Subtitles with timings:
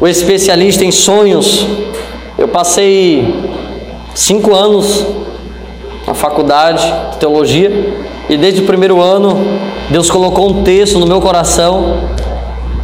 [0.00, 1.66] o especialista em sonhos.
[2.38, 3.34] Eu passei
[4.14, 5.04] cinco anos
[6.06, 7.70] na faculdade de teologia
[8.28, 9.38] e desde o primeiro ano
[9.90, 11.98] Deus colocou um texto no meu coração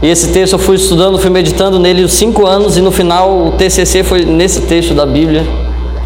[0.02, 3.46] e esse texto eu fui estudando, fui meditando nele os cinco anos e no final
[3.46, 5.46] o TCC foi nesse texto da Bíblia.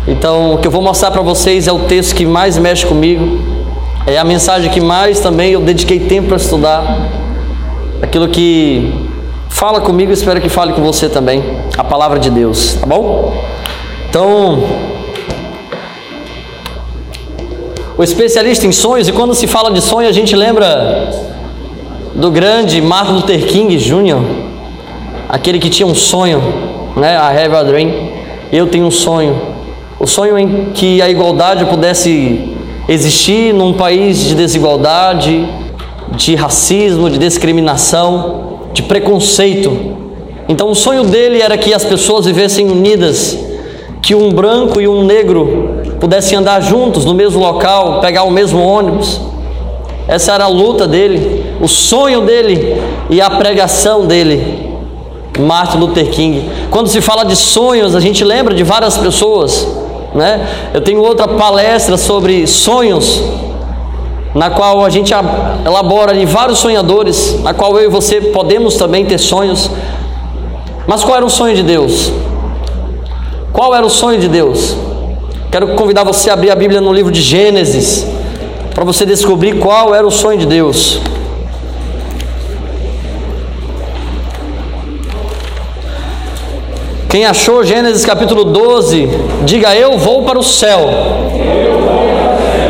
[0.07, 3.41] Então o que eu vou mostrar para vocês é o texto que mais mexe comigo,
[4.07, 7.09] é a mensagem que mais também eu dediquei tempo para estudar,
[8.01, 9.11] aquilo que
[9.51, 11.45] fala comigo, espero que fale com você também,
[11.77, 13.45] a palavra de Deus, tá bom?
[14.09, 14.65] Então
[18.01, 21.11] o especialista em sonhos, e quando se fala de sonho, a gente lembra
[22.15, 24.23] do grande Martin Luther King Jr.,
[25.29, 26.43] aquele que tinha um sonho,
[26.97, 27.15] né?
[27.15, 27.93] I have a dream.
[28.51, 29.39] Eu tenho um sonho.
[29.99, 32.57] O sonho em que a igualdade pudesse
[32.89, 35.47] existir num país de desigualdade,
[36.13, 39.77] de racismo, de discriminação, de preconceito.
[40.49, 43.39] Então o sonho dele era que as pessoas vivessem unidas,
[44.03, 48.63] que um branco e um negro pudessem andar juntos no mesmo local, pegar o mesmo
[48.63, 49.21] ônibus.
[50.09, 54.71] Essa era a luta dele, o sonho dele e a pregação dele.
[55.39, 56.51] Martin Luther King.
[56.71, 59.67] Quando se fala de sonhos, a gente lembra de várias pessoas,
[60.15, 60.47] né?
[60.75, 63.23] Eu tenho outra palestra sobre sonhos,
[64.35, 65.13] na qual a gente
[65.65, 69.71] elabora de vários sonhadores, na qual eu e você podemos também ter sonhos.
[70.87, 72.13] Mas qual era o sonho de Deus?
[73.53, 74.77] Qual era o sonho de Deus?
[75.51, 78.07] Quero convidar você a abrir a Bíblia no livro de Gênesis,
[78.73, 81.01] para você descobrir qual era o sonho de Deus.
[87.09, 89.09] Quem achou Gênesis capítulo 12,
[89.45, 90.89] diga eu vou para o céu.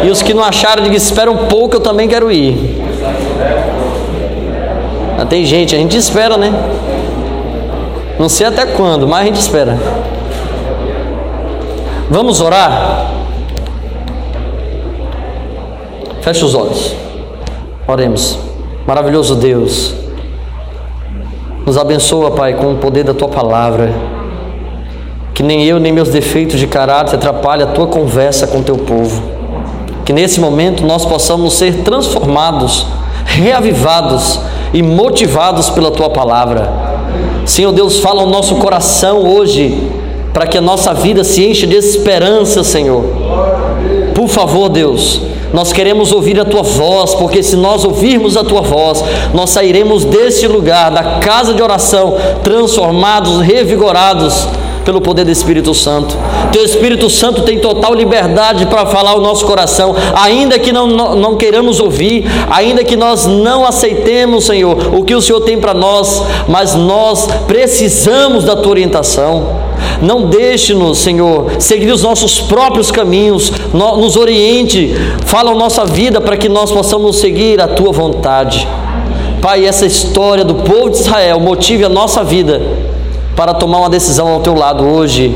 [0.02, 2.80] E os que não acharam, diga espera um pouco, eu também quero ir.
[5.18, 6.52] Ah, tem gente, a gente espera, né?
[8.18, 9.78] Não sei até quando, mas a gente espera.
[12.10, 13.12] Vamos orar?
[16.22, 16.94] Feche os olhos.
[17.86, 18.38] Oremos.
[18.86, 19.94] Maravilhoso Deus.
[21.64, 23.94] Nos abençoa, Pai, com o poder da tua palavra.
[25.32, 29.29] Que nem eu, nem meus defeitos de caráter atrapalhem a tua conversa com teu povo.
[30.04, 32.86] Que nesse momento nós possamos ser transformados,
[33.24, 34.40] reavivados
[34.72, 36.72] e motivados pela tua palavra.
[37.44, 39.90] Senhor Deus, fala ao nosso coração hoje
[40.32, 43.04] para que a nossa vida se encha de esperança, Senhor.
[44.14, 45.20] Por favor, Deus,
[45.52, 49.02] nós queremos ouvir a tua voz, porque se nós ouvirmos a tua voz,
[49.34, 54.46] nós sairemos deste lugar, da casa de oração, transformados, revigorados
[54.84, 56.16] pelo poder do Espírito Santo.
[56.52, 61.14] Teu Espírito Santo tem total liberdade para falar o nosso coração, ainda que não, não,
[61.14, 65.74] não queiramos ouvir, ainda que nós não aceitemos, Senhor, o que o Senhor tem para
[65.74, 69.70] nós, mas nós precisamos da tua orientação.
[70.02, 74.94] Não deixe-nos, Senhor, seguir os nossos próprios caminhos, nos oriente,
[75.26, 78.66] fala a nossa vida para que nós possamos seguir a tua vontade.
[79.40, 82.89] Pai, essa história do povo de Israel motive a nossa vida
[83.40, 85.34] para tomar uma decisão ao teu lado hoje.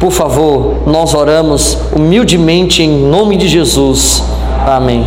[0.00, 4.24] Por favor, nós oramos humildemente em nome de Jesus.
[4.66, 5.06] Amém.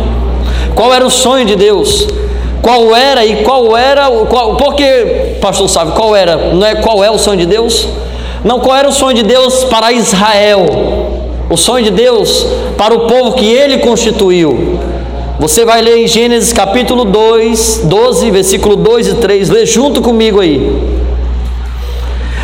[0.72, 2.06] Qual era o sonho de Deus?
[2.62, 7.10] Qual era e qual era, qual, porque, pastor sabe, qual era, não é qual é
[7.10, 7.88] o sonho de Deus?
[8.44, 10.66] Não, qual era o sonho de Deus para Israel?
[11.50, 12.46] O sonho de Deus
[12.78, 14.78] para o povo que ele constituiu.
[15.40, 19.50] Você vai ler em Gênesis capítulo 2, 12, versículo 2 e 3.
[19.50, 21.05] Lê junto comigo aí.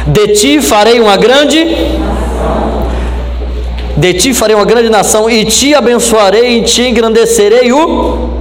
[0.07, 1.77] De ti farei uma grande
[3.97, 8.33] de ti farei uma grande nação e te abençoarei e te engrandecerei o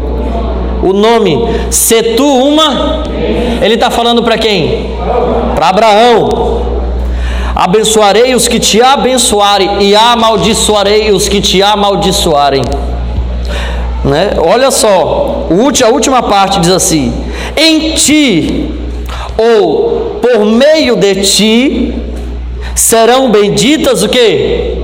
[0.82, 1.38] o nome.
[1.70, 3.04] Se tu uma,
[3.62, 4.96] ele está falando para quem?
[5.56, 6.62] Para Abraão.
[7.56, 12.64] Abençoarei os que te abençoarem e amaldiçoarei os que te amaldiçoarem.
[14.04, 14.32] Né?
[14.40, 15.48] Olha só,
[15.86, 17.14] a última parte diz assim:
[17.56, 18.72] em ti
[19.38, 21.94] ou por meio de ti
[22.76, 24.78] serão benditas o que?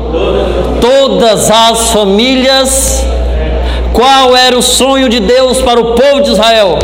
[0.81, 3.04] Todas as famílias.
[3.94, 6.78] Qual era o sonho de Deus para o povo de Israel?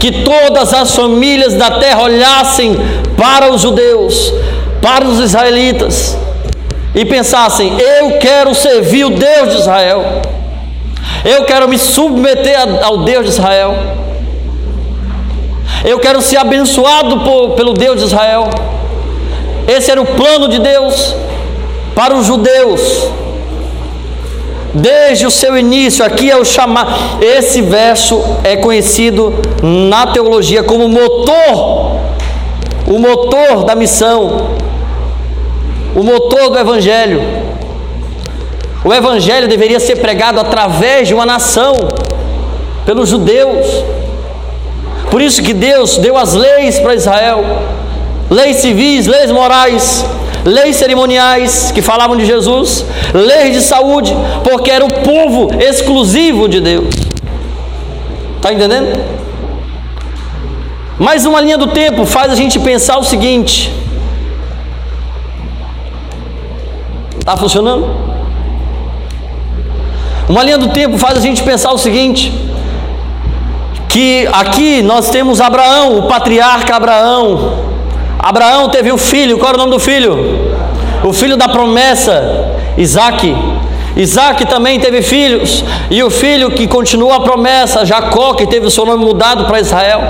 [0.00, 2.76] Que todas as famílias da terra olhassem
[3.16, 4.32] para os judeus,
[4.80, 6.16] para os israelitas
[6.94, 10.22] e pensassem: eu quero servir o Deus de Israel,
[11.24, 13.74] eu quero me submeter ao Deus de Israel,
[15.84, 18.48] eu quero ser abençoado por, pelo Deus de Israel.
[19.66, 21.14] Esse era o plano de Deus
[21.94, 23.08] para os judeus.
[24.74, 27.18] Desde o seu início, aqui é o chamar.
[27.20, 31.98] Esse verso é conhecido na teologia como motor
[32.88, 34.48] o motor da missão,
[35.94, 37.20] o motor do Evangelho.
[38.82, 41.74] O Evangelho deveria ser pregado através de uma nação,
[42.86, 43.66] pelos judeus.
[45.10, 47.44] Por isso que Deus deu as leis para Israel,
[48.30, 50.04] leis civis, leis morais,
[50.44, 52.84] leis cerimoniais que falavam de Jesus,
[53.14, 54.14] leis de saúde,
[54.44, 56.94] porque era o povo exclusivo de Deus.
[58.36, 59.18] Está entendendo?
[60.98, 63.72] Mais uma linha do tempo faz a gente pensar o seguinte:
[67.18, 67.88] está funcionando?
[70.28, 72.32] Uma linha do tempo faz a gente pensar o seguinte:
[73.88, 77.54] que aqui nós temos Abraão, o patriarca Abraão.
[78.18, 80.52] Abraão teve um filho, qual era o nome do filho?
[81.02, 83.34] O filho da promessa, Isaac.
[83.96, 88.70] Isaac também teve filhos, e o filho que continuou a promessa, Jacó, que teve o
[88.70, 90.02] seu nome mudado para Israel.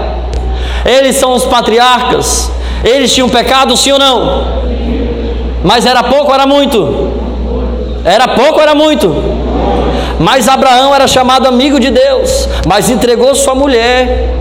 [0.84, 2.50] Eles são os patriarcas.
[2.84, 4.44] Eles tinham pecado, sim ou não?
[5.64, 7.12] Mas era pouco ou era muito?
[8.04, 9.37] Era pouco ou era muito?
[10.18, 14.34] Mas Abraão era chamado amigo de Deus, mas entregou sua mulher,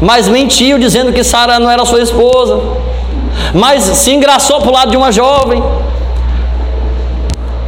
[0.00, 2.60] mas mentiu dizendo que Sara não era sua esposa,
[3.54, 5.62] mas se engraçou para o lado de uma jovem.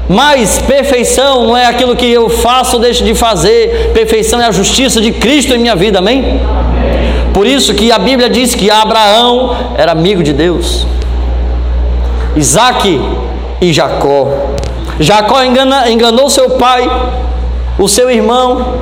[0.09, 4.51] Mas perfeição não é aquilo que eu faço ou deixo de fazer, perfeição é a
[4.51, 6.41] justiça de Cristo em minha vida, amém?
[7.33, 10.87] Por isso que a Bíblia diz que Abraão era amigo de Deus,
[12.37, 13.01] Isaac
[13.61, 14.29] e Jacó.
[15.01, 16.89] Jacó engana, enganou seu pai,
[17.79, 18.75] o seu irmão,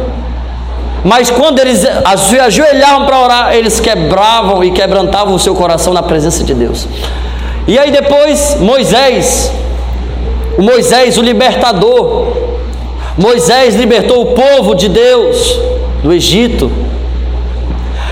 [1.05, 1.87] mas quando eles
[2.19, 6.87] se ajoelhavam para orar, eles quebravam e quebrantavam o seu coração na presença de Deus.
[7.67, 9.51] E aí depois Moisés,
[10.59, 12.37] o Moisés, o libertador,
[13.17, 15.59] Moisés libertou o povo de Deus
[16.03, 16.71] do Egito.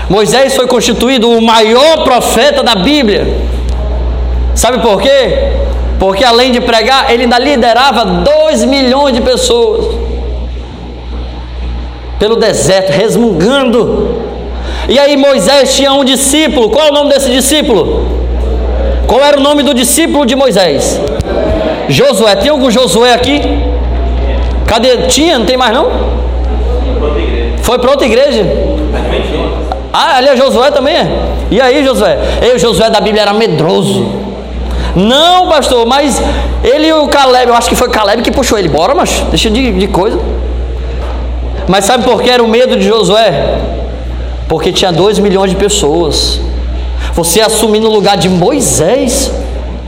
[0.09, 3.27] Moisés foi constituído o maior profeta da Bíblia.
[4.55, 5.53] Sabe por quê?
[5.99, 10.08] Porque além de pregar, ele ainda liderava dois milhões de pessoas
[12.19, 14.21] pelo deserto, resmungando.
[14.87, 16.69] E aí Moisés tinha um discípulo.
[16.69, 18.05] Qual é o nome desse discípulo?
[19.07, 20.99] Qual era o nome do discípulo de Moisés?
[21.87, 22.35] Josué.
[22.35, 23.41] Tem algum Josué aqui?
[24.67, 25.07] Cadê?
[25.07, 25.39] Tinha?
[25.39, 25.89] Não tem mais não?
[27.63, 28.45] Foi para outra igreja?
[29.91, 31.07] Ah, ali é Josué também é?
[31.49, 32.17] E aí, Josué?
[32.43, 34.05] E o Josué da Bíblia era medroso.
[34.95, 36.21] Não, pastor, mas
[36.63, 38.67] ele e o Caleb, eu acho que foi Caleb que puxou ele.
[38.67, 40.19] Bora, mas deixa de, de coisa.
[41.69, 43.59] Mas sabe por que era o medo de Josué?
[44.47, 46.41] Porque tinha dois milhões de pessoas.
[47.13, 49.31] Você assumir no lugar de Moisés,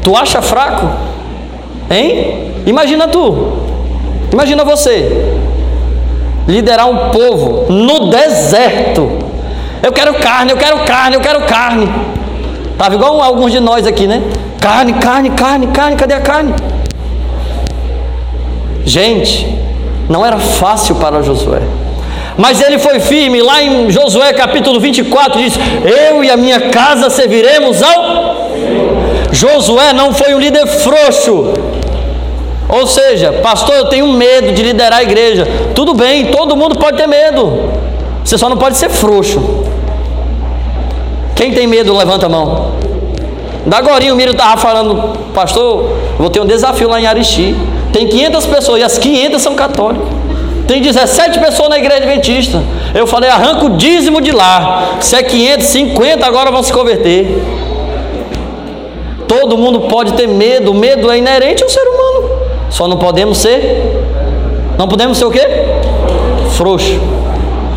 [0.03, 0.87] tu acha fraco?
[1.89, 2.53] Hein?
[2.67, 3.63] Imagina tu.
[4.31, 5.39] Imagina você.
[6.47, 9.17] Liderar um povo no deserto.
[9.81, 11.89] Eu quero carne, eu quero carne, eu quero carne.
[12.73, 14.21] Estava igual alguns de nós aqui, né?
[14.59, 16.53] Carne, carne, carne, carne, cadê a carne?
[18.85, 19.47] Gente,
[20.09, 21.61] não era fácil para Josué.
[22.37, 25.53] Mas ele foi firme, lá em Josué capítulo 24 diz:
[26.09, 28.51] Eu e a minha casa serviremos ao.
[29.31, 31.53] Josué não foi um líder frouxo.
[32.69, 35.45] Ou seja, pastor, eu tenho medo de liderar a igreja.
[35.75, 37.69] Tudo bem, todo mundo pode ter medo.
[38.23, 39.65] Você só não pode ser frouxo.
[41.35, 42.71] Quem tem medo, levanta a mão.
[43.65, 47.55] Da agora o Miro estava falando, pastor, vou ter um desafio lá em Arixi.
[47.91, 50.07] Tem 500 pessoas e as 500 são católicas.
[50.67, 52.63] Tem 17 pessoas na igreja adventista.
[52.95, 54.97] Eu falei, arranca o dízimo de lá.
[55.01, 57.43] Se é 550, agora vão se converter.
[59.27, 60.71] Todo mundo pode ter medo.
[60.71, 62.29] O medo é inerente ao ser humano.
[62.69, 63.83] Só não podemos ser.
[64.77, 65.45] Não podemos ser o quê?
[66.55, 66.99] Frouxo.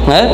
[0.06, 0.30] Né?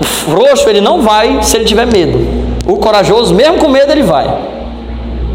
[0.00, 2.18] O frouxo ele não vai se ele tiver medo.
[2.66, 4.51] O corajoso, mesmo com medo, ele vai.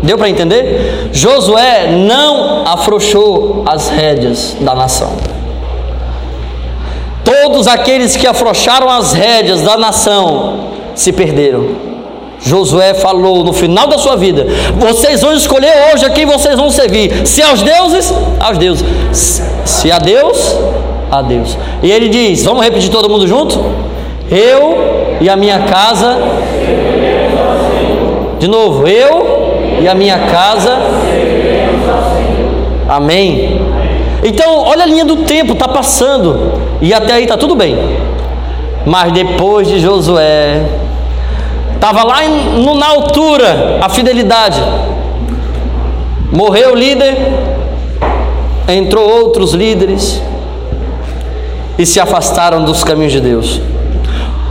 [0.08, 1.10] Deu para entender?
[1.12, 5.12] Josué não afrouxou as rédeas da nação.
[7.26, 11.72] Todos aqueles que afrouxaram as rédeas da nação se perderam.
[12.40, 14.48] Josué falou no final da sua vida:
[14.78, 17.28] Vocês vão escolher hoje a quem vocês vão servir.
[17.28, 18.86] Se aos deuses, aos deuses.
[19.66, 20.56] Se a Deus,
[21.12, 21.58] a Deus.
[21.84, 23.60] E ele diz: Vamos repetir todo mundo junto?
[24.32, 26.18] Eu e a minha casa.
[28.40, 29.37] De novo, eu
[29.82, 30.78] e a minha casa.
[32.88, 33.62] Amém.
[34.24, 36.54] Então, olha a linha do tempo, está passando.
[36.82, 37.78] E até aí está tudo bem.
[38.86, 40.64] Mas depois de Josué,
[41.76, 44.62] estava lá em, na altura a fidelidade.
[46.32, 47.16] Morreu o líder,
[48.68, 50.22] entrou outros líderes
[51.78, 53.62] e se afastaram dos caminhos de Deus.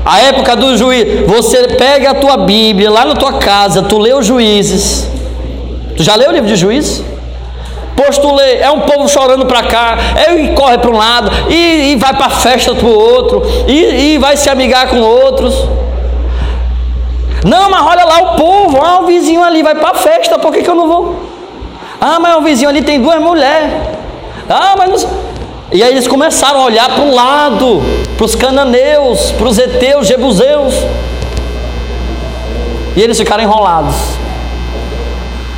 [0.05, 4.15] A época do juiz, você pega a tua Bíblia lá na tua casa, tu lê
[4.15, 5.16] os juízes.
[5.97, 7.03] Tu já leu o livro de juízes?
[7.97, 11.31] Pois tu lê, é um povo chorando para cá, é, e corre para um lado,
[11.49, 15.01] e, e vai para a festa para o outro, e, e vai se amigar com
[15.01, 15.55] outros.
[17.43, 20.53] Não, mas olha lá o povo, ah, o vizinho ali vai para a festa, por
[20.53, 21.17] que, que eu não vou?
[21.99, 23.73] Ah, mas o vizinho ali tem duas mulheres.
[24.49, 25.11] Ah, mas não...
[25.73, 27.83] E aí eles começaram a olhar para o lado,
[28.17, 30.75] para os cananeus, para os heteus, jebuseus.
[32.95, 34.26] E eles ficaram enrolados.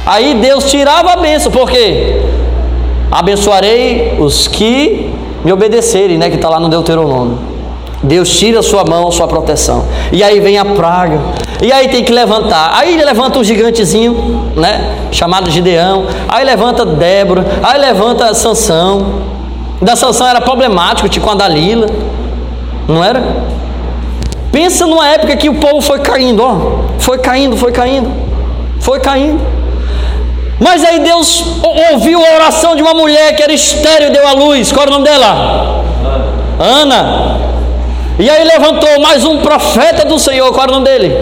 [0.08, 2.22] Aí Deus tirava a bênção, por quê?
[3.10, 5.12] Abençoarei os que
[5.44, 6.30] me obedecerem, né?
[6.30, 7.38] Que está lá no Deuteronômio.
[8.02, 9.84] Deus tira a sua mão, sua proteção.
[10.10, 11.20] E aí vem a praga.
[11.60, 12.70] E aí tem que levantar.
[12.72, 14.96] Aí levanta um gigantezinho, né?
[15.12, 16.06] Chamado Gideão.
[16.26, 17.44] Aí levanta Débora.
[17.62, 19.20] Aí levanta Sansão.
[19.82, 21.86] Da Sansão era problemático, tipo a Dalila.
[22.88, 23.22] Não era?
[24.50, 26.78] Pensa numa época que o povo foi caindo, ó.
[26.98, 28.10] Foi caindo, foi caindo.
[28.80, 29.57] Foi caindo.
[30.60, 31.44] Mas aí Deus
[31.92, 34.72] ouviu a oração de uma mulher que era estéreo e deu a luz.
[34.72, 35.84] Qual era o nome dela?
[36.58, 37.38] Ana.
[38.18, 40.50] E aí levantou mais um profeta do Senhor.
[40.52, 41.14] Qual era o nome dele?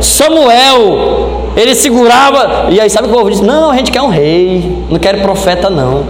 [0.00, 1.52] Samuel.
[1.56, 2.66] Ele segurava.
[2.70, 3.42] E aí sabe o que o povo disse?
[3.42, 4.84] Não, a gente quer um rei.
[4.88, 6.04] Não quer profeta, não.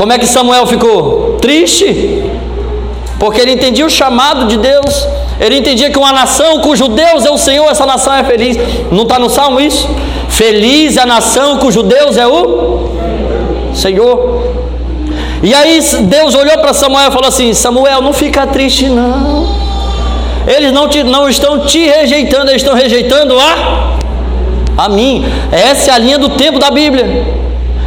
[0.00, 1.36] Como é que Samuel ficou?
[1.42, 2.24] Triste,
[3.18, 5.06] porque ele entendia o chamado de Deus,
[5.38, 8.56] ele entendia que uma nação cujo Deus é o Senhor, essa nação é feliz.
[8.90, 9.86] Não está no salmo isso?
[10.40, 12.88] Feliz a nação cujo Deus é o
[13.74, 14.42] Senhor.
[15.42, 19.46] E aí Deus olhou para Samuel e falou assim: Samuel, não fica triste, não.
[20.46, 23.98] Eles não, te, não estão te rejeitando, eles estão rejeitando a,
[24.78, 25.26] a mim.
[25.52, 27.22] Essa é a linha do tempo da Bíblia.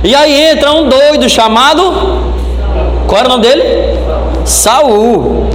[0.03, 1.81] E aí entra um doido chamado.
[3.07, 3.63] Qual era o nome dele?
[4.45, 5.47] Saul.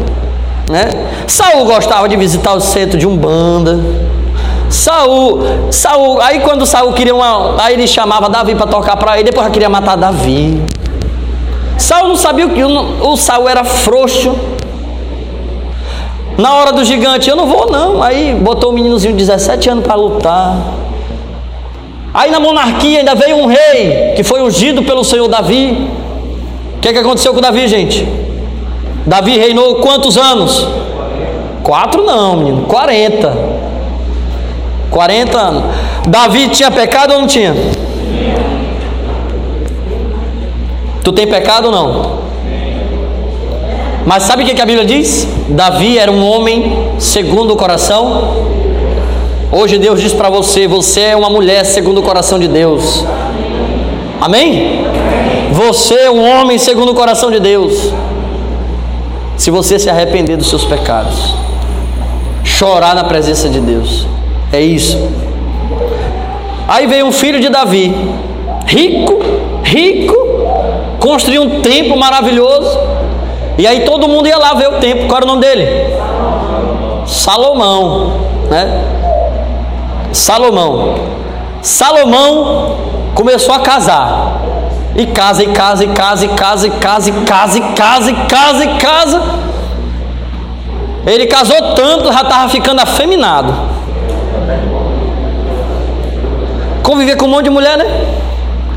[0.69, 0.89] Né?
[1.29, 4.08] Saul gostava de visitar o centro de Umbanda.
[4.71, 9.31] Saul, Saul, aí quando Saul queria uma, aí ele chamava Davi para tocar para ele,
[9.31, 10.61] depois queria matar Davi.
[11.79, 14.35] Saul não sabia o que o, Saul era frouxo.
[16.37, 18.03] Na hora do gigante, eu não vou não.
[18.03, 20.57] Aí botou o meninozinho de 17 anos para lutar.
[22.13, 25.89] Aí na monarquia ainda veio um rei que foi ungido pelo Senhor Davi.
[26.77, 28.07] O que, que aconteceu com Davi, gente?
[29.07, 30.67] Davi reinou quantos anos?
[31.63, 33.58] Quatro não, menino, quarenta.
[34.91, 35.65] Quarenta anos.
[36.07, 37.55] Davi tinha pecado ou não tinha?
[41.03, 42.19] Tu tem pecado ou não?
[44.07, 45.29] Mas sabe o que a Bíblia diz?
[45.49, 48.49] Davi era um homem segundo o coração
[49.51, 53.05] Hoje Deus diz para você: você é uma mulher segundo o coração de Deus.
[54.21, 54.85] Amém?
[55.53, 57.93] Você é um homem segundo o coração de Deus.
[59.39, 61.35] Se você se arrepender dos seus pecados,
[62.45, 64.07] chorar na presença de Deus,
[64.53, 65.11] é isso.
[66.67, 67.95] Aí veio um filho de Davi,
[68.67, 69.19] rico,
[69.63, 70.17] rico,
[71.01, 72.79] construiu um templo maravilhoso.
[73.57, 75.07] E aí todo mundo ia lá ver o templo.
[75.07, 75.67] Qual era o nome dele?
[77.07, 78.13] Salomão,
[78.51, 78.85] né?
[80.13, 80.95] Salomão.
[81.63, 82.77] Salomão
[83.15, 84.43] começou a casar.
[84.95, 88.15] E casa, e casa, e casa, e casa, e casa, e casa, e casa, e
[88.15, 89.23] casa, e casa.
[91.07, 93.78] Ele casou tanto, já estava ficando afeminado.
[96.89, 97.85] Conviver com um monte de mulher, né?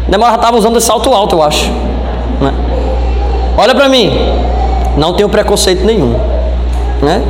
[0.09, 1.71] Demora estava usando esse salto alto, eu acho.
[2.41, 2.53] Né?
[3.57, 4.11] Olha para mim,
[4.97, 6.13] não tenho preconceito nenhum,
[7.01, 7.23] né?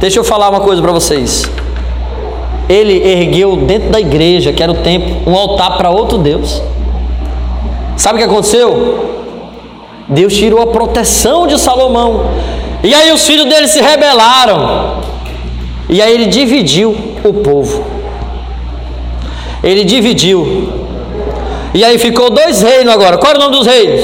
[0.00, 1.48] Deixa eu falar uma coisa para vocês
[2.68, 6.60] ele ergueu dentro da igreja, que era o templo, um altar para outro Deus.
[7.96, 9.22] Sabe o que aconteceu?
[10.08, 12.30] Deus tirou a proteção de Salomão.
[12.82, 15.00] E aí os filhos dele se rebelaram.
[15.88, 17.95] E aí ele dividiu o povo.
[19.66, 20.72] Ele dividiu.
[21.74, 23.18] E aí ficou dois reinos agora.
[23.18, 24.00] Qual era o nome dos reinos?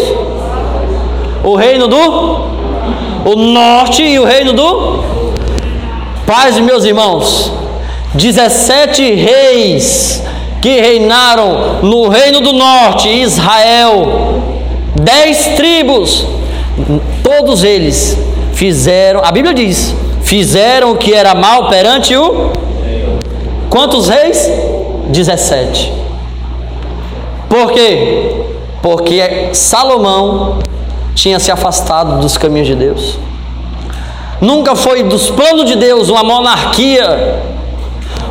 [1.42, 2.52] O reino do
[3.24, 5.04] o norte e o reino do
[6.26, 7.52] Paz, meus irmãos.
[8.14, 10.22] 17 reis
[10.60, 14.42] que reinaram no reino do norte, Israel,
[14.94, 16.26] dez tribos,
[17.22, 18.16] todos eles
[18.52, 22.52] fizeram, a Bíblia diz, fizeram o que era mal perante o.
[23.68, 24.50] Quantos reis?
[25.08, 25.92] 17.
[27.48, 28.44] Por quê?
[28.80, 30.58] Porque Salomão
[31.14, 33.18] tinha se afastado dos caminhos de Deus.
[34.40, 37.40] Nunca foi dos planos de Deus uma monarquia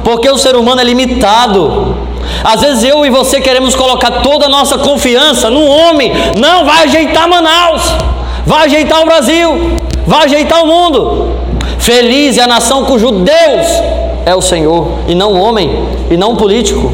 [0.04, 1.96] porque o ser humano é limitado.
[2.44, 6.12] Às vezes eu e você queremos colocar toda a nossa confiança no homem.
[6.40, 7.82] Não, vai ajeitar Manaus,
[8.46, 11.36] vai ajeitar o Brasil, vai ajeitar o mundo.
[11.78, 13.68] Feliz é a nação cujo Deus
[14.26, 15.70] é o Senhor, e não o homem,
[16.10, 16.92] e não o político.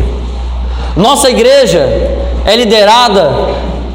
[0.95, 1.87] Nossa igreja
[2.45, 3.31] é liderada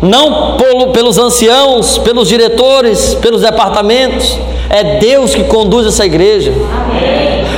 [0.03, 0.57] não
[0.93, 4.37] pelos anciãos, pelos diretores, pelos departamentos.
[4.69, 6.53] É Deus que conduz essa igreja.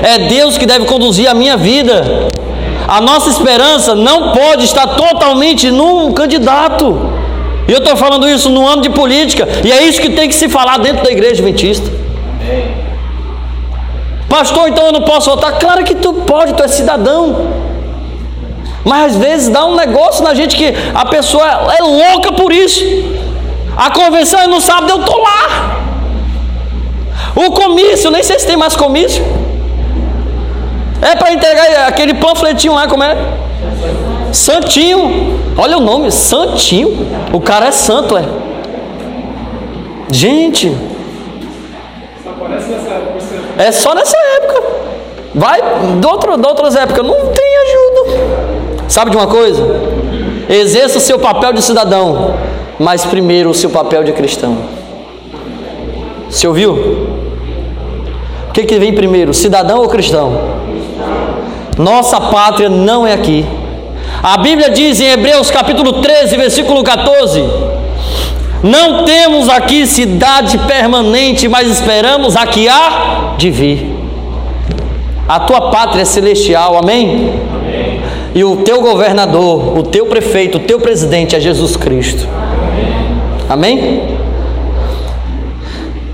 [0.02, 2.28] É Deus que deve conduzir a minha vida.
[2.87, 7.11] A nossa esperança não pode estar totalmente num candidato.
[7.66, 10.35] E eu estou falando isso no ano de política, e é isso que tem que
[10.35, 11.90] se falar dentro da igreja adventista.
[14.34, 15.60] Pastor, então eu não posso votar?
[15.60, 17.52] Claro que tu pode, tu é cidadão.
[18.84, 21.46] Mas às vezes dá um negócio na gente que a pessoa
[21.78, 22.82] é louca por isso.
[23.76, 25.76] A convenção é no sábado, eu estou lá.
[27.36, 29.24] O comício, nem sei se tem mais comício.
[31.00, 33.16] É para entregar aquele panfletinho lá, como é?
[34.32, 35.38] Santinho.
[35.56, 37.06] Olha o nome, Santinho.
[37.32, 38.24] O cara é santo, é.
[40.10, 40.76] Gente.
[43.58, 44.62] É só nessa época.
[45.34, 45.61] Vai
[46.00, 48.84] de, outro, de outras épocas, não tem ajuda.
[48.88, 49.62] Sabe de uma coisa?
[50.49, 52.34] Exerça o seu papel de cidadão,
[52.78, 54.56] mas primeiro o seu papel de cristão.
[56.28, 56.73] Você ouviu?
[58.49, 60.62] O que, que vem primeiro, cidadão ou cristão?
[61.76, 63.44] Nossa pátria não é aqui.
[64.23, 67.42] A Bíblia diz em Hebreus capítulo 13, versículo 14:
[68.64, 73.94] Não temos aqui cidade permanente, mas esperamos a que há de vir.
[75.28, 77.30] A tua pátria é celestial, amém?
[78.35, 82.26] E o teu governador, o teu prefeito, o teu presidente é Jesus Cristo.
[83.50, 84.16] Amém?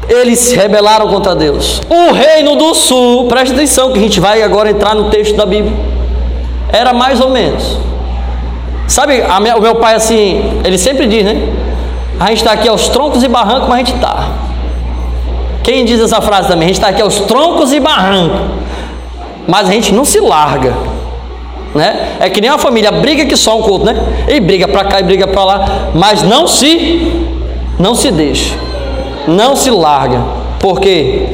[0.08, 1.80] Eles se rebelaram contra Deus.
[1.88, 5.46] O reino do sul, preste atenção que a gente vai agora entrar no texto da
[5.46, 5.72] Bíblia.
[6.72, 7.78] Era mais ou menos.
[8.88, 11.59] Sabe, minha, o meu pai assim, ele sempre diz, né?
[12.20, 14.28] A gente está aqui aos troncos e barrancos, mas a gente está.
[15.64, 16.66] Quem diz essa frase também?
[16.66, 18.40] A gente está aqui aos troncos e barrancos,
[19.48, 20.74] mas a gente não se larga
[21.74, 22.16] né?
[22.20, 23.96] É que nem uma família briga que só um culto, né?
[24.28, 27.26] E briga para cá e briga para lá, mas não se
[27.78, 28.54] não se deixa.
[29.26, 30.22] Não se larga.
[30.58, 31.28] Por quê?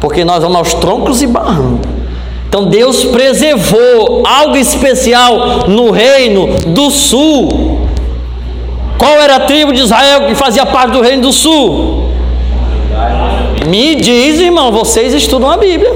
[0.00, 1.86] Porque nós vamos aos troncos e barrancos.
[2.48, 7.85] Então Deus preservou algo especial no reino do sul.
[8.98, 12.10] Qual era a tribo de Israel que fazia parte do reino do sul?
[13.66, 15.92] Me diz, irmão, vocês estudam a Bíblia.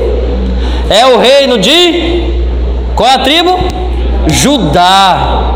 [0.89, 2.41] É o reino de
[2.95, 3.59] qual é a tribo?
[4.27, 5.55] Judá.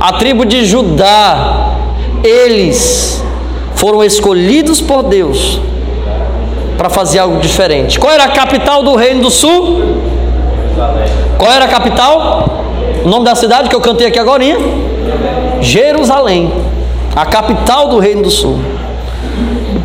[0.00, 1.72] A tribo de Judá.
[2.24, 3.22] Eles
[3.74, 5.60] foram escolhidos por Deus
[6.78, 7.98] para fazer algo diferente.
[7.98, 9.98] Qual era a capital do Reino do Sul?
[11.38, 12.64] Qual era a capital?
[13.04, 14.42] O nome da cidade que eu cantei aqui agora?
[15.60, 16.52] Jerusalém.
[17.14, 18.58] A capital do Reino do Sul.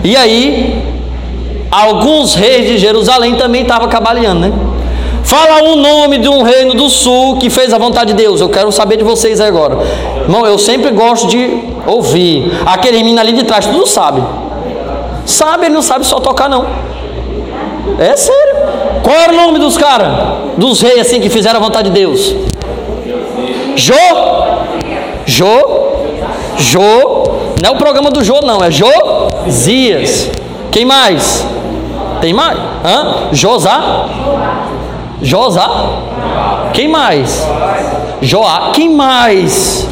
[0.03, 0.83] E aí,
[1.69, 4.51] alguns reis de Jerusalém também estavam cabaleando, né?
[5.23, 8.41] Fala um nome de um reino do sul que fez a vontade de Deus.
[8.41, 9.77] Eu quero saber de vocês agora.
[10.23, 12.51] Irmão, eu sempre gosto de ouvir.
[12.65, 14.21] Aquele menino ali de trás, tudo sabe.
[15.25, 16.65] Sabe, ele não sabe só tocar, não.
[17.99, 18.55] É sério.
[19.03, 20.11] Qual era o nome dos caras?
[20.57, 22.35] Dos reis assim que fizeram a vontade de Deus?
[23.75, 23.93] Jô?
[25.31, 25.45] Jô?
[26.57, 27.23] Jô?
[27.61, 28.61] Não é o programa do Jô, não.
[28.61, 30.29] É Josias.
[30.71, 31.45] Quem mais?
[32.19, 32.57] Tem mais?
[32.83, 33.29] Hã?
[33.31, 34.09] Josá?
[35.21, 35.69] Josá?
[36.73, 37.47] Quem mais?
[38.21, 38.71] Joá.
[38.73, 39.87] Quem mais?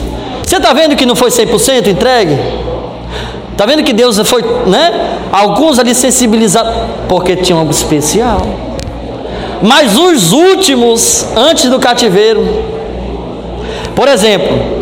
[0.45, 2.37] Você está vendo que não foi 100% entregue?
[3.51, 5.19] Está vendo que Deus foi, né?
[5.31, 6.73] Alguns ali sensibilizados,
[7.07, 8.41] porque tinham algo especial.
[9.61, 12.45] Mas os últimos, antes do cativeiro,
[13.95, 14.78] por exemplo,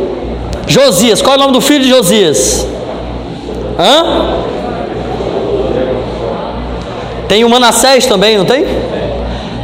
[0.68, 2.68] Josias, qual é o nome do filho de Josias?
[3.80, 4.44] Hã?
[7.28, 8.66] Tem o Manassés também, não tem?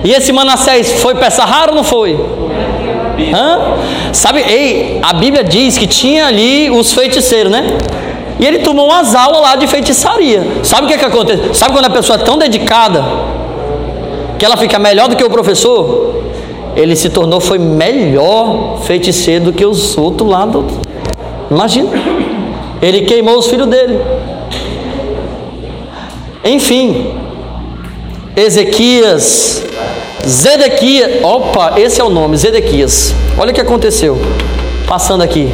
[0.04, 2.14] E esse Manassés foi peça rara ou não foi?
[3.34, 3.60] Hã?
[4.12, 7.66] Sabe, ei, a Bíblia diz que tinha ali os feiticeiros, né?
[8.40, 10.46] E ele tomou umas aulas lá de feitiçaria.
[10.64, 11.54] Sabe o que, que acontece?
[11.54, 13.04] Sabe quando a pessoa é tão dedicada
[14.38, 16.24] que ela fica melhor do que o professor?
[16.76, 20.66] Ele se tornou, foi melhor feiticeiro do que os outros lá do.
[21.54, 21.90] Imagina.
[22.82, 24.00] Ele queimou os filhos dele.
[26.44, 27.14] Enfim,
[28.36, 29.64] Ezequias
[30.28, 33.14] Zedequias, opa, esse é o nome, Zedequias.
[33.38, 34.18] Olha o que aconteceu.
[34.88, 35.50] Passando aqui.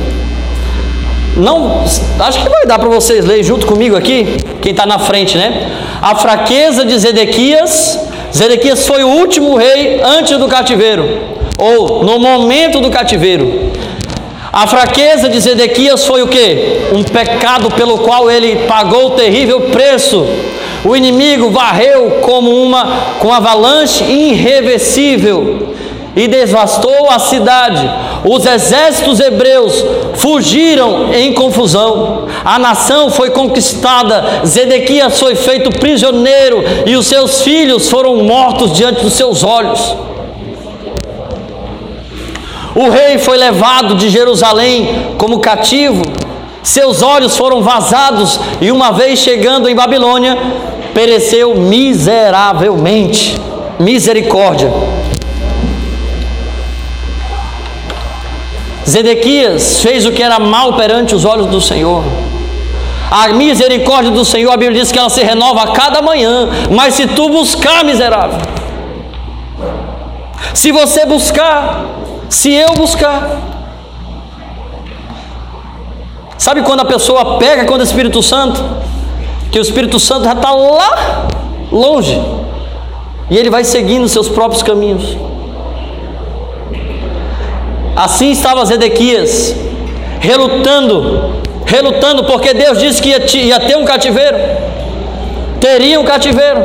[1.36, 1.84] Não,
[2.20, 5.72] acho que vai dar para vocês lerem junto comigo aqui, quem está na frente, né?
[6.02, 8.00] A fraqueza de Zedequias.
[8.36, 11.08] Zedequias foi o último rei antes do cativeiro,
[11.58, 13.72] ou no momento do cativeiro.
[14.52, 16.90] A fraqueza de Zedequias foi o que?
[16.92, 20.26] Um pecado pelo qual ele pagou o terrível preço
[20.84, 22.86] O inimigo varreu como uma
[23.20, 25.76] com avalanche irreversível
[26.16, 27.90] e devastou a cidade.
[28.26, 29.86] Os exércitos hebreus
[30.16, 32.28] fugiram em confusão.
[32.44, 34.42] A nação foi conquistada.
[34.46, 40.09] Zedequias foi feito prisioneiro e os seus filhos foram mortos diante dos seus olhos.
[42.76, 46.04] O rei foi levado de Jerusalém como cativo.
[46.62, 50.38] Seus olhos foram vazados e, uma vez chegando em Babilônia,
[50.94, 53.40] pereceu miseravelmente.
[53.80, 54.72] Misericórdia.
[58.88, 62.04] Zedequias fez o que era mal perante os olhos do Senhor.
[63.10, 66.50] A misericórdia do Senhor, a Bíblia diz que ela se renova a cada manhã.
[66.70, 68.40] Mas se tu buscar, miserável,
[70.54, 71.99] se você buscar,
[72.30, 73.38] se eu buscar,
[76.38, 78.64] sabe quando a pessoa pega quando o Espírito Santo,
[79.52, 81.28] que o Espírito Santo já está lá
[81.72, 82.22] longe
[83.30, 85.18] e ele vai seguindo seus próprios caminhos.
[87.96, 89.56] Assim estava Zedequias,
[90.20, 94.38] relutando, relutando, porque Deus disse que ia, ia ter um cativeiro,
[95.60, 96.62] teria um cativeiro,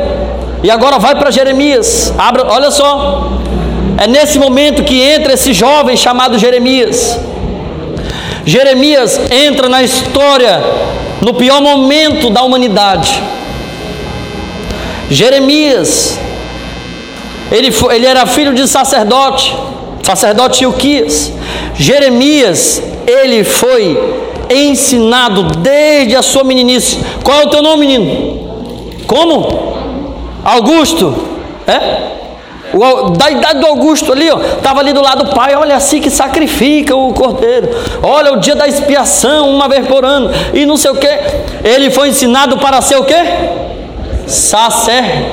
[0.63, 2.13] e agora vai para Jeremias.
[2.17, 3.29] Abra, olha só,
[3.97, 7.19] é nesse momento que entra esse jovem chamado Jeremias.
[8.45, 10.61] Jeremias entra na história
[11.21, 13.21] no pior momento da humanidade.
[15.09, 16.19] Jeremias,
[17.51, 19.55] ele, foi, ele era filho de sacerdote
[20.05, 21.33] sacerdote Ilquias.
[21.73, 23.97] Jeremias, ele foi
[24.49, 26.99] ensinado desde a sua meninice.
[27.23, 29.01] Qual é o teu nome, menino?
[29.07, 29.77] Como?
[30.43, 31.15] Augusto.
[31.67, 32.24] É?
[32.75, 36.01] O, da idade do Augusto ali, ó, estava ali do lado do pai, olha assim
[36.01, 37.69] que sacrifica o cordeiro.
[38.03, 41.07] Olha o dia da expiação, uma vez por ano, e não sei o que.
[41.63, 43.15] Ele foi ensinado para ser o que?
[44.27, 45.23] Sacerdote.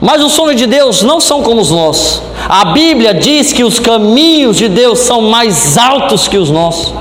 [0.00, 2.22] Mas os sonhos de Deus não são como os nossos.
[2.48, 6.94] A Bíblia diz que os caminhos de Deus são mais altos que os nossos.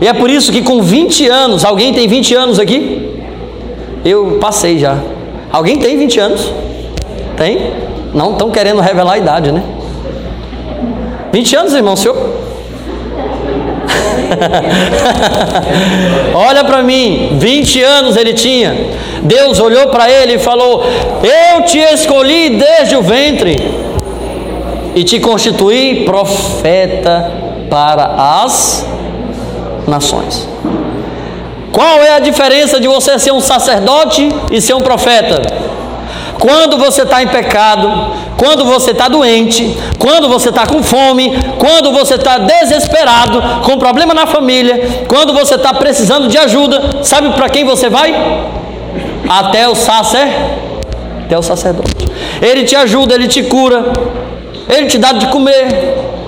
[0.00, 3.20] E é por isso que com 20 anos, alguém tem 20 anos aqui?
[4.04, 5.17] Eu passei já.
[5.52, 6.52] Alguém tem 20 anos?
[7.36, 7.72] Tem?
[8.14, 9.62] Não estão querendo revelar a idade, né?
[11.32, 12.16] 20 anos, irmão, senhor?
[16.34, 18.74] Olha para mim, 20 anos ele tinha.
[19.22, 20.84] Deus olhou para ele e falou:
[21.22, 23.56] Eu te escolhi desde o ventre
[24.94, 27.30] e te constituí profeta
[27.70, 28.86] para as
[29.86, 30.48] nações.
[31.72, 35.42] Qual é a diferença de você ser um sacerdote e ser um profeta?
[36.38, 41.92] Quando você está em pecado, quando você está doente, quando você está com fome, quando
[41.92, 47.48] você está desesperado, com problema na família, quando você está precisando de ajuda, sabe para
[47.48, 48.14] quem você vai?
[49.28, 50.28] Até o sacer,
[51.24, 52.08] até o sacerdote.
[52.40, 53.92] Ele te ajuda, ele te cura,
[54.68, 55.66] ele te dá de comer.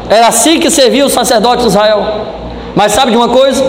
[0.08, 2.04] Era assim que servia o sacerdote de Israel.
[2.74, 3.64] Mas sabe de uma coisa?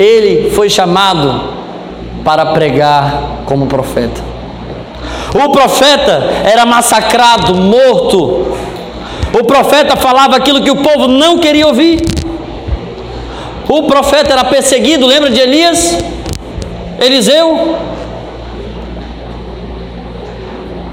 [0.00, 1.42] Ele foi chamado
[2.24, 4.18] para pregar como profeta.
[5.34, 8.56] O profeta era massacrado, morto.
[9.38, 12.00] O profeta falava aquilo que o povo não queria ouvir.
[13.68, 15.98] O profeta era perseguido, lembra de Elias?
[16.98, 17.76] Eliseu?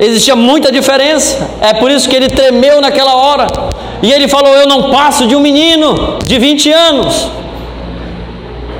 [0.02, 1.50] Existia muita diferença.
[1.62, 3.48] É por isso que ele tremeu naquela hora.
[4.04, 7.32] E ele falou: Eu não passo de um menino de 20 anos.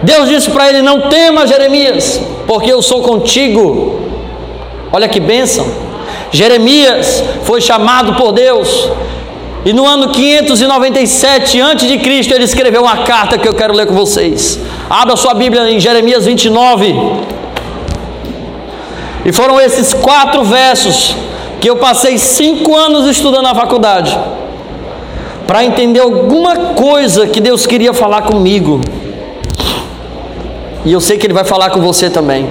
[0.04, 4.00] Deus disse para ele: Não tema, Jeremias, porque eu sou contigo.
[4.92, 5.66] Olha que bênção.
[6.32, 8.90] Jeremias foi chamado por Deus.
[9.66, 13.86] E no ano 597 antes de Cristo ele escreveu uma carta que eu quero ler
[13.86, 14.60] com vocês.
[14.90, 16.96] Abra sua Bíblia em Jeremias 29.
[19.26, 21.16] E foram esses quatro versos
[21.60, 24.18] que eu passei cinco anos estudando na faculdade
[25.46, 28.80] para entender alguma coisa que Deus queria falar comigo.
[30.88, 32.48] E eu sei que Ele vai falar com você também.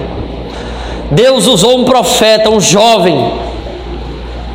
[1.09, 3.33] Deus usou um profeta, um jovem,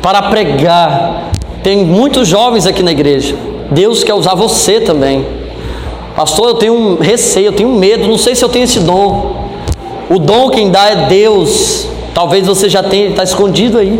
[0.01, 1.31] para pregar.
[1.61, 3.35] Tem muitos jovens aqui na igreja.
[3.69, 5.25] Deus quer usar você também.
[6.15, 9.49] Pastor, eu tenho um receio, eu tenho medo, não sei se eu tenho esse dom.
[10.09, 11.85] O dom quem dá é Deus.
[12.13, 13.99] Talvez você já tenha, está escondido aí.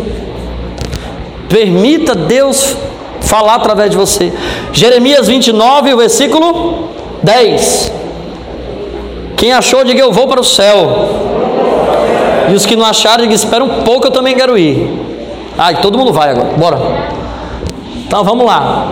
[1.46, 2.74] Permita Deus
[3.20, 4.32] falar através de você.
[4.72, 6.88] Jeremias 29, versículo
[7.22, 8.03] 10.
[9.44, 11.06] Quem achou, diga eu vou para o céu.
[12.50, 14.88] E os que não acharam, digam, espera um pouco, eu também quero ir.
[15.58, 16.80] Ai, todo mundo vai agora, bora.
[18.06, 18.90] Então vamos lá.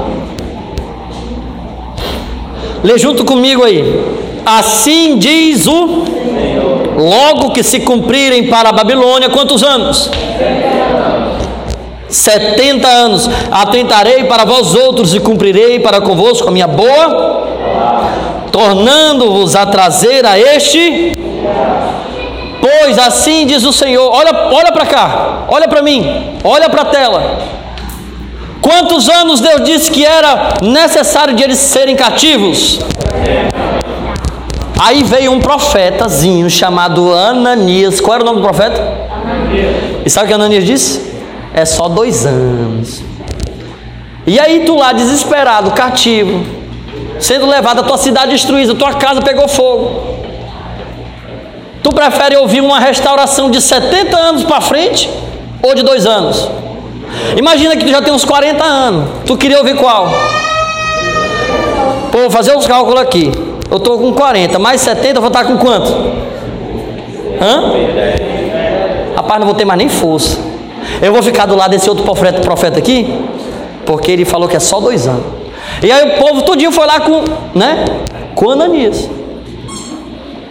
[2.84, 3.98] Lê junto comigo aí.
[4.44, 6.04] Assim diz o
[6.98, 10.10] logo que se cumprirem para a Babilônia, quantos anos?
[12.10, 13.30] 70 anos.
[13.50, 17.48] Atentarei para vós outros e cumprirei para convosco a minha boa,
[18.52, 21.12] tornando-vos a trazer a este.
[22.60, 26.84] Pois assim diz o Senhor: olha, olha para cá, olha para mim, olha para a
[26.84, 27.38] tela.
[28.60, 32.78] Quantos anos Deus disse que era necessário de eles serem cativos?
[34.78, 38.00] Aí veio um profetazinho chamado Ananias.
[38.00, 38.80] Qual era o nome do profeta?
[39.10, 39.76] Ananias.
[40.04, 41.12] E sabe o que Ananias disse?
[41.52, 43.02] É só dois anos.
[44.26, 46.44] E aí tu lá desesperado, cativo,
[47.22, 50.18] sendo levado à tua cidade destruída, tua casa pegou fogo.
[51.82, 55.08] Tu prefere ouvir uma restauração de 70 anos para frente
[55.62, 56.48] ou de dois anos?
[57.36, 59.08] Imagina que tu já tem uns 40 anos.
[59.24, 60.08] Tu queria ouvir qual?
[62.10, 63.30] Pô, vou fazer os cálculos aqui.
[63.70, 65.92] Eu estou com 40, mais 70, eu vou estar com quanto?
[67.40, 67.72] Hã?
[69.16, 70.38] Rapaz, não vou ter mais nem força.
[71.00, 73.14] Eu vou ficar do lado desse outro profeta, profeta aqui,
[73.86, 75.41] porque ele falou que é só dois anos.
[75.80, 77.22] E aí o povo todinho foi lá com,
[77.54, 77.84] né?
[78.34, 79.08] Com Ananias.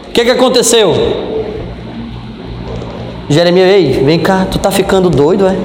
[0.07, 0.93] O que, que aconteceu?
[3.29, 5.55] Jeremias, ei, vem cá, tu tá ficando doido, é?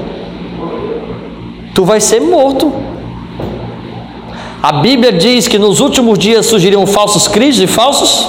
[1.75, 2.73] Tu vai ser morto.
[4.62, 8.29] A Bíblia diz que nos últimos dias surgiriam falsos cristos e falsos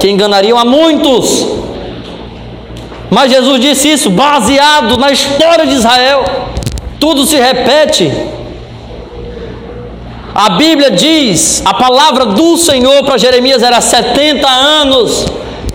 [0.00, 1.46] que enganariam a muitos.
[3.10, 6.24] Mas Jesus disse isso baseado na história de Israel.
[6.98, 8.10] Tudo se repete.
[10.34, 15.26] A Bíblia diz, a palavra do Senhor para Jeremias era 70 anos.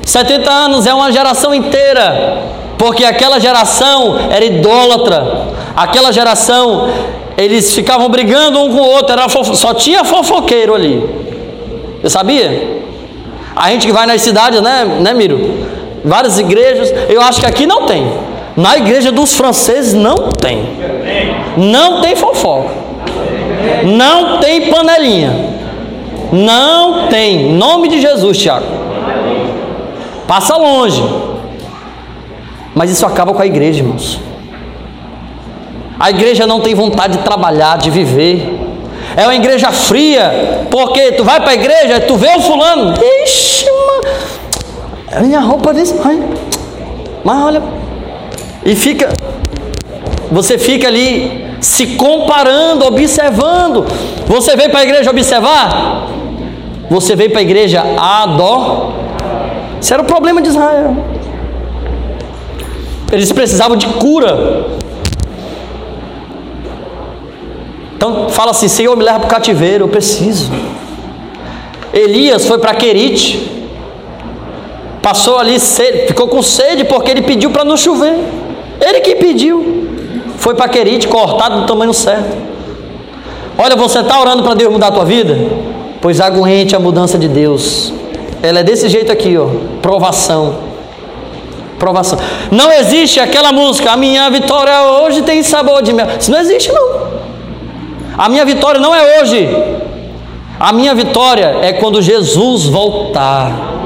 [0.04, 2.44] 70 anos é uma geração inteira,
[2.78, 5.48] porque aquela geração era idólatra.
[5.76, 6.90] Aquela geração,
[7.38, 11.08] eles ficavam brigando um com o outro, era só tinha fofoqueiro ali.
[12.02, 12.82] Você sabia?
[13.56, 15.80] A gente que vai nas cidades, né, né, Miro?
[16.04, 16.94] várias igrejas.
[17.10, 18.12] Eu acho que aqui não tem.
[18.56, 20.64] Na igreja dos franceses não tem.
[21.58, 22.89] Não tem fofoca.
[23.86, 25.32] Não tem panelinha.
[26.32, 27.52] Não tem.
[27.52, 28.66] Em nome de Jesus, Tiago.
[30.28, 31.04] Passa longe.
[32.76, 34.20] Mas isso acaba com a igreja, irmãos.
[36.00, 38.58] A igreja não tem vontade de trabalhar, de viver.
[39.18, 43.66] É uma igreja fria, porque tu vai para a igreja, tu vê o fulano, ixi,
[43.66, 45.96] mano, minha roupa desse.
[46.06, 46.22] Ai,
[47.24, 47.64] mas olha.
[48.64, 49.10] E fica.
[50.32, 53.86] Você fica ali se comparando, observando.
[54.28, 56.08] Você veio para a igreja observar?
[56.90, 58.94] Você veio para a igreja ador.
[59.80, 60.96] Isso era o problema de Israel.
[63.12, 64.68] Eles precisavam de cura.
[67.96, 70.52] Então fala assim: Senhor, me leva para o cativeiro, eu preciso.
[71.94, 73.58] Elias foi para Querite.
[75.02, 75.58] Passou ali
[76.08, 78.16] ficou com sede porque ele pediu para não chover.
[78.82, 79.79] Ele que pediu.
[80.40, 82.36] Foi para Querite, cortado do tamanho certo.
[83.58, 85.38] Olha, você está orando para Deus mudar a tua vida?
[86.02, 87.94] Pois aguente a mudança de Deus.
[88.42, 89.48] Ela é desse jeito aqui, ó.
[89.82, 90.56] Provação.
[91.78, 92.18] Provação.
[92.50, 96.08] Não existe aquela música, a minha vitória hoje tem sabor de mel.
[96.18, 97.10] Isso não existe, não.
[98.18, 99.50] A minha vitória não é hoje.
[100.58, 103.79] A minha vitória é quando Jesus voltar.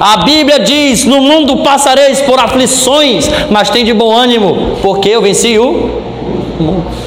[0.00, 5.22] A Bíblia diz: No mundo passareis por aflições, mas tem de bom ânimo, porque eu
[5.22, 6.02] venci o.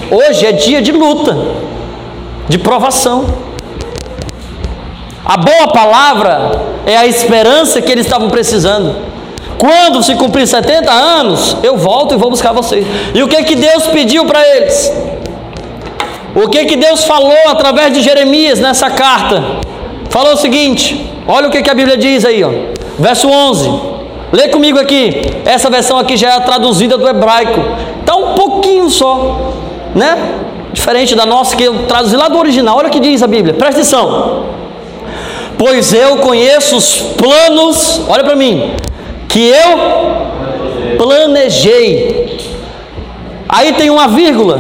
[0.10, 1.38] Hoje é dia de luta,
[2.48, 3.26] de provação.
[5.24, 6.52] A boa palavra
[6.86, 8.96] é a esperança que eles estavam precisando.
[9.58, 12.86] Quando se cumprir 70 anos, eu volto e vou buscar vocês.
[13.14, 14.92] E o que que Deus pediu para eles?
[16.34, 19.44] O que que Deus falou através de Jeremias nessa carta?
[20.10, 22.71] Falou o seguinte: olha o que, que a Bíblia diz aí, ó.
[23.00, 23.70] Verso 11.
[24.32, 25.22] Lê comigo aqui.
[25.46, 27.60] Essa versão aqui já é traduzida do hebraico.
[28.00, 29.54] Está um pouquinho só,
[29.94, 30.18] né?
[30.74, 32.78] Diferente da nossa que eu traduzi lá do original.
[32.78, 33.54] Olha o que diz a Bíblia.
[33.54, 34.46] Presta atenção.
[35.58, 38.72] Pois eu conheço os planos, olha para mim,
[39.28, 42.40] que eu planejei.
[43.48, 44.60] Aí tem uma vírgula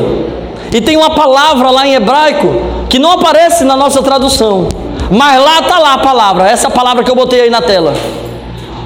[0.72, 2.48] e tem uma palavra lá em hebraico
[2.89, 4.67] que não aparece na nossa tradução.
[5.12, 7.93] Mas lá está lá a palavra, essa palavra que eu botei aí na tela.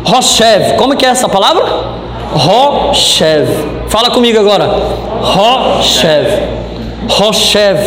[0.04, 0.76] Roshev.
[0.76, 1.64] Como que é essa palavra?
[2.34, 3.48] Roshev.
[3.88, 4.66] Fala comigo agora.
[5.22, 6.28] Roshev.
[7.08, 7.78] Roshev.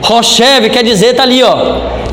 [0.00, 1.56] Roshev quer dizer, tá ali, ó.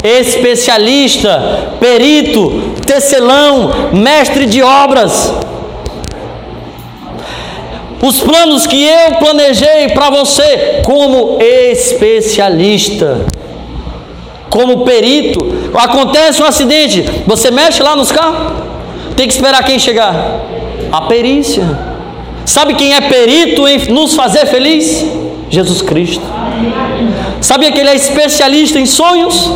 [0.04, 5.32] Especialista, perito, tecelão, mestre de obras.
[8.02, 13.26] Os planos que eu planejei para você como especialista.
[14.50, 15.40] Como perito.
[15.74, 18.54] Acontece um acidente, você mexe lá nos carros,
[19.16, 20.16] tem que esperar quem chegar?
[20.92, 21.64] A perícia.
[22.46, 25.06] Sabe quem é perito em nos fazer feliz?
[25.50, 26.24] Jesus Cristo.
[27.42, 29.52] Sabia que ele é especialista em sonhos?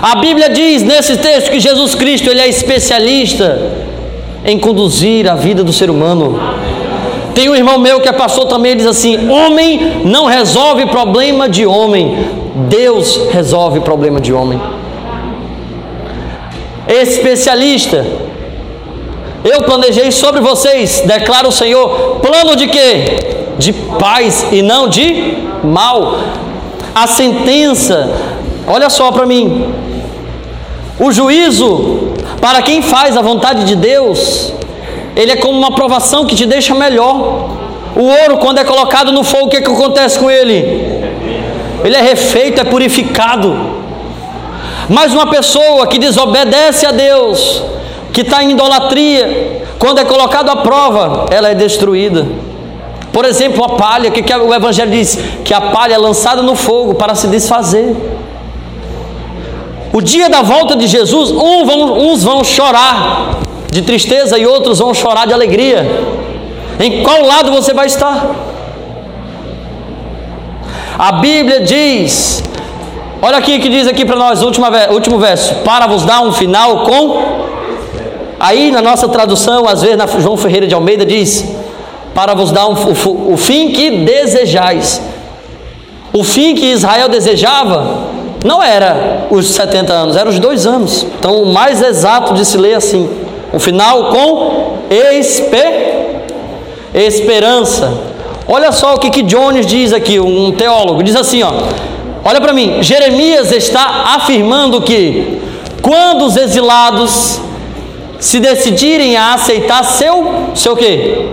[0.00, 3.60] A Bíblia diz nesse texto que Jesus Cristo ele é especialista
[4.44, 6.38] em conduzir a vida do ser humano.
[7.34, 11.48] Tem um irmão meu que é pastor também, ele diz assim: homem não resolve problema
[11.48, 12.16] de homem,
[12.68, 14.60] Deus resolve problema de homem.
[16.88, 18.04] Especialista.
[19.44, 23.16] Eu planejei sobre vocês, declara o Senhor, plano de quê?
[23.58, 26.18] De paz e não de mal.
[26.94, 28.10] A sentença,
[28.66, 29.72] olha só para mim.
[30.98, 34.52] O juízo para quem faz a vontade de Deus,
[35.14, 37.50] ele é como uma provação que te deixa melhor.
[37.94, 40.97] O ouro, quando é colocado no fogo, o que, que acontece com ele?
[41.84, 43.56] Ele é refeito, é purificado.
[44.88, 47.62] Mas uma pessoa que desobedece a Deus,
[48.12, 52.26] que está em idolatria, quando é colocado à prova, ela é destruída.
[53.12, 55.18] Por exemplo, a palha, que, que o Evangelho diz?
[55.44, 57.96] Que a palha é lançada no fogo para se desfazer.
[59.92, 63.38] O dia da volta de Jesus, uns vão, uns vão chorar
[63.70, 65.86] de tristeza e outros vão chorar de alegria.
[66.78, 68.34] Em qual lado você vai estar?
[70.98, 72.42] A Bíblia diz,
[73.22, 76.82] olha aqui que diz aqui para nós, último, último verso, para vos dar um final
[76.84, 77.46] com.
[78.40, 81.46] Aí na nossa tradução, às vezes na João Ferreira de Almeida diz,
[82.12, 85.00] para vos dar um, o, o fim que desejais.
[86.12, 88.08] O fim que Israel desejava
[88.44, 91.06] não era os 70 anos, eram os dois anos.
[91.16, 93.08] Então o mais exato de se ler assim:
[93.52, 96.24] o final com esper,
[96.92, 98.17] esperança.
[98.50, 101.52] Olha só o que, que Jones diz aqui, um teólogo, diz assim, ó.
[102.24, 105.38] Olha para mim, Jeremias está afirmando que
[105.82, 107.40] quando os exilados
[108.18, 111.28] se decidirem a aceitar seu seu quê?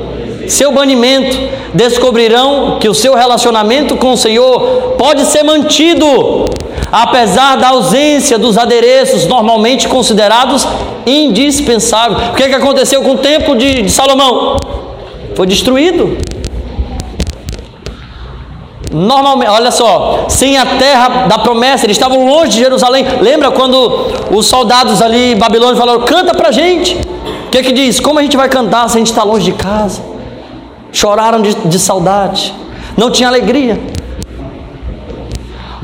[0.49, 1.37] Seu banimento,
[1.73, 6.49] descobrirão que o seu relacionamento com o Senhor pode ser mantido,
[6.91, 10.67] apesar da ausência dos adereços normalmente considerados
[11.05, 12.29] indispensáveis.
[12.29, 14.57] O que, é que aconteceu com o templo de, de Salomão?
[15.33, 16.34] Foi destruído.
[18.95, 23.05] Normalmente, olha só, sem a terra da promessa, eles estavam longe de Jerusalém.
[23.19, 26.95] Lembra quando os soldados ali em Babilônia falaram: canta pra gente?
[27.47, 27.99] O que que diz?
[27.99, 30.01] Como a gente vai cantar se a gente está longe de casa?
[30.93, 32.53] Choraram de, de saudade,
[32.95, 33.77] não tinha alegria.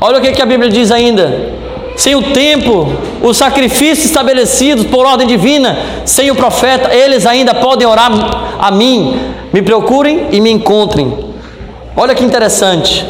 [0.00, 1.52] Olha o que, que a Bíblia diz ainda:
[1.94, 2.88] sem o tempo,
[3.22, 8.10] os sacrifícios estabelecidos por ordem divina, sem o profeta, eles ainda podem orar
[8.58, 9.20] a mim.
[9.52, 11.31] Me procurem e me encontrem
[11.94, 13.06] Olha que interessante.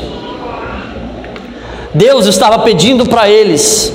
[1.95, 3.95] Deus estava pedindo para eles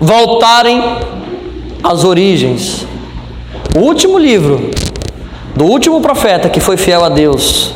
[0.00, 0.80] voltarem
[1.82, 2.86] às origens.
[3.76, 4.70] O último livro
[5.56, 7.74] do último profeta que foi fiel a Deus,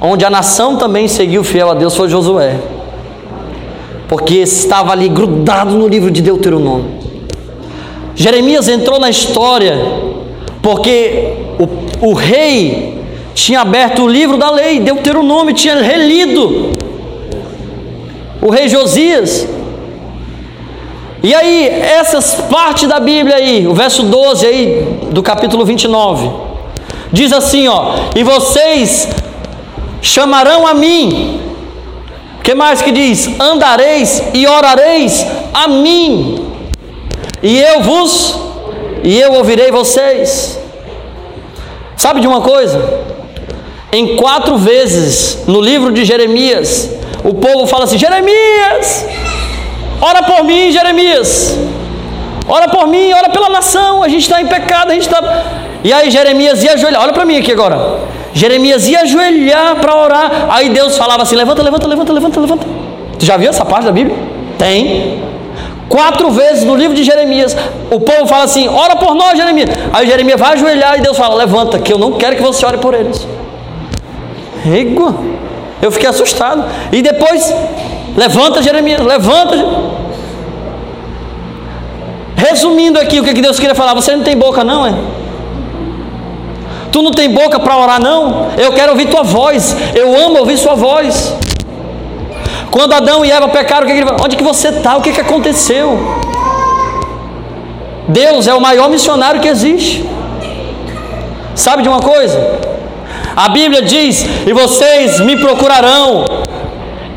[0.00, 2.56] onde a nação também seguiu fiel a Deus, foi Josué,
[4.08, 7.02] porque estava ali grudado no livro de Deuteronômio.
[8.14, 9.76] Jeremias entrou na história
[10.62, 13.01] porque o, o rei
[13.34, 16.72] tinha aberto o livro da lei, Deuteronômio, tinha relido.
[18.40, 19.46] O rei Josias.
[21.22, 26.28] E aí, essas partes da Bíblia aí, o verso 12 aí do capítulo 29,
[27.12, 29.08] diz assim, ó: "E vocês
[30.00, 31.40] chamarão a mim".
[32.42, 33.30] Que mais que diz?
[33.40, 36.44] "Andareis e orareis a mim,
[37.40, 38.36] e eu vos
[39.04, 40.58] e eu ouvirei vocês".
[41.96, 43.11] Sabe de uma coisa?
[43.94, 46.88] Em quatro vezes no livro de Jeremias,
[47.22, 49.06] o povo fala assim: Jeremias,
[50.00, 51.58] ora por mim, Jeremias,
[52.48, 55.44] ora por mim, ora pela nação, a gente está em pecado, a gente está.
[55.84, 57.98] E aí Jeremias ia ajoelhar, olha para mim aqui agora.
[58.32, 62.66] Jeremias ia ajoelhar para orar, aí Deus falava assim: levanta, levanta, levanta, levanta, levanta.
[63.18, 64.16] Tu já viu essa parte da Bíblia?
[64.56, 65.22] Tem.
[65.90, 67.54] Quatro vezes no livro de Jeremias,
[67.90, 69.68] o povo fala assim: ora por nós, Jeremias.
[69.92, 72.78] Aí Jeremias vai ajoelhar e Deus fala: levanta, que eu não quero que você ore
[72.78, 73.26] por eles.
[74.66, 75.14] Égua.
[75.80, 76.64] Eu fiquei assustado.
[76.92, 77.52] E depois,
[78.16, 79.56] levanta Jeremias, levanta.
[82.36, 84.94] Resumindo aqui o que Deus queria falar, você não tem boca não, é?
[86.90, 88.48] Tu não tem boca para orar não?
[88.58, 89.74] Eu quero ouvir tua voz.
[89.94, 91.34] Eu amo ouvir sua voz.
[92.70, 94.96] Quando Adão e Eva pecaram, que que onde que você está?
[94.96, 95.98] O que, que aconteceu?
[98.08, 100.04] Deus é o maior missionário que existe.
[101.54, 102.71] Sabe de uma coisa?
[103.34, 106.24] A Bíblia diz: E vocês me procurarão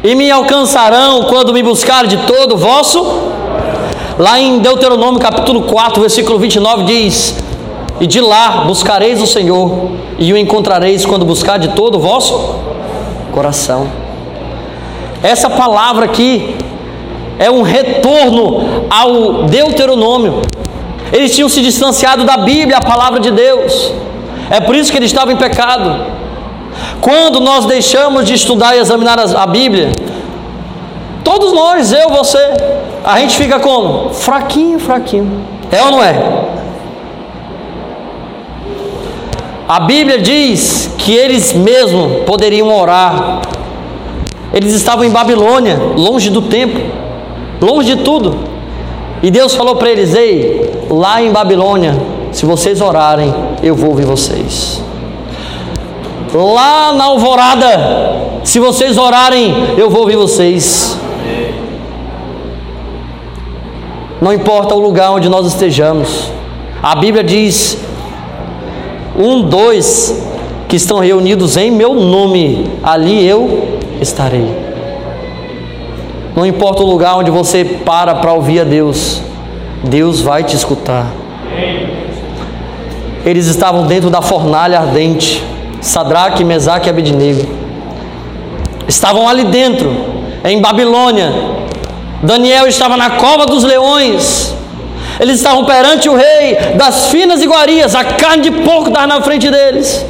[0.04, 3.34] e me alcançarão quando me buscar de todo o vosso.
[4.18, 7.38] Lá em Deuteronômio capítulo 4, versículo 29 diz:
[8.00, 12.60] E de lá buscareis o Senhor, e o encontrareis quando buscar de todo o vosso
[13.34, 13.88] coração.
[15.22, 16.56] Essa palavra aqui
[17.38, 20.42] é um retorno ao Deuteronômio.
[21.12, 23.92] Eles tinham se distanciado da Bíblia, a palavra de Deus.
[24.50, 26.06] É por isso que eles estavam em pecado.
[27.02, 29.92] Quando nós deixamos de estudar e examinar a Bíblia,
[31.24, 32.40] todos nós, eu, você,
[33.04, 34.14] a gente fica como?
[34.14, 35.46] Fraquinho, fraquinho.
[35.72, 36.16] É ou não é?
[39.68, 43.42] A Bíblia diz que eles mesmos poderiam orar.
[44.54, 46.82] Eles estavam em Babilônia, longe do templo,
[47.60, 48.38] longe de tudo.
[49.24, 51.96] E Deus falou para eles: Ei, lá em Babilônia,
[52.32, 53.34] se vocês orarem,
[53.66, 54.80] eu vou ouvir vocês.
[56.32, 60.96] Lá na alvorada, se vocês orarem, eu vou ouvir vocês.
[64.22, 66.32] Não importa o lugar onde nós estejamos,
[66.82, 67.80] a Bíblia diz:
[69.18, 70.24] um, dois
[70.68, 74.64] que estão reunidos em meu nome, ali eu estarei.
[76.36, 79.22] Não importa o lugar onde você para para ouvir a Deus,
[79.84, 81.25] Deus vai te escutar.
[83.26, 85.44] Eles estavam dentro da fornalha ardente,
[85.82, 87.48] Sadraque, Mesaque e Abednego.
[88.88, 89.92] Estavam ali dentro,
[90.44, 91.34] em Babilônia.
[92.22, 94.54] Daniel estava na cova dos leões.
[95.20, 99.50] Eles estavam perante o rei das finas iguarias, a carne de porco estava na frente
[99.50, 100.06] deles.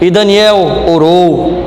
[0.00, 1.64] E Daniel orou,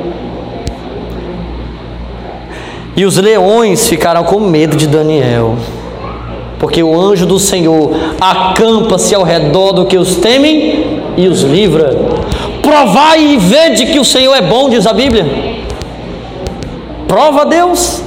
[2.96, 5.56] e os leões ficaram com medo de Daniel,
[6.60, 7.90] porque o anjo do Senhor
[8.20, 11.96] acampa-se ao redor do que os temem e os livra.
[12.62, 15.26] Provai e vede que o Senhor é bom, diz a Bíblia.
[17.08, 18.02] Prova Deus.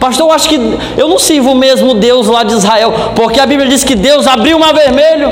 [0.00, 0.56] Pastor, eu acho que
[0.96, 4.26] eu não sirvo o mesmo Deus lá de Israel, porque a Bíblia diz que Deus
[4.26, 5.30] abriu o mar vermelho.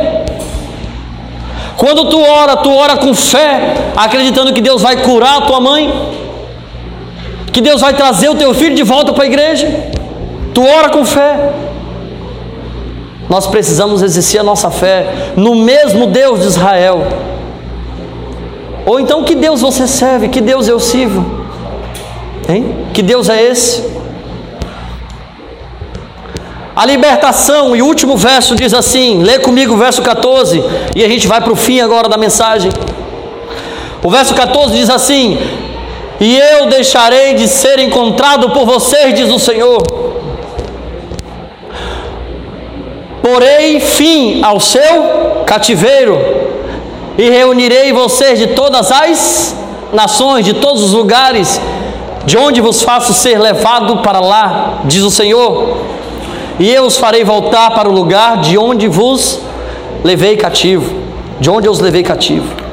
[1.77, 5.93] Quando tu ora, tu ora com fé, acreditando que Deus vai curar a tua mãe
[7.57, 9.96] que Deus vai trazer o teu filho de volta para a igreja.
[10.57, 11.53] Tu ora com fé.
[13.29, 17.07] Nós precisamos exercer a nossa fé no mesmo Deus de Israel.
[18.87, 20.31] Ou então, que Deus você serve?
[20.31, 21.45] Que Deus eu sirvo?
[22.49, 22.75] Hein?
[22.95, 23.85] Que Deus é esse?
[26.75, 31.09] A libertação, e o último verso diz assim: lê comigo o verso 14, e a
[31.09, 32.73] gente vai para o fim agora da mensagem.
[34.03, 35.39] O verso 14 diz assim:
[36.19, 40.06] e eu deixarei de ser encontrado por vocês, diz o Senhor.
[43.27, 46.17] Porei fim ao seu cativeiro
[47.19, 49.57] e reunirei vocês de todas as
[49.93, 51.61] nações, de todos os lugares,
[52.25, 55.79] de onde vos faço ser levado para lá, diz o Senhor.
[56.61, 59.41] E eu os farei voltar para o lugar de onde vos
[60.05, 60.95] levei cativo,
[61.41, 62.67] de onde eu os levei cativo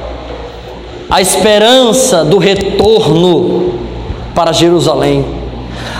[1.10, 3.74] a esperança do retorno
[4.34, 5.24] para Jerusalém,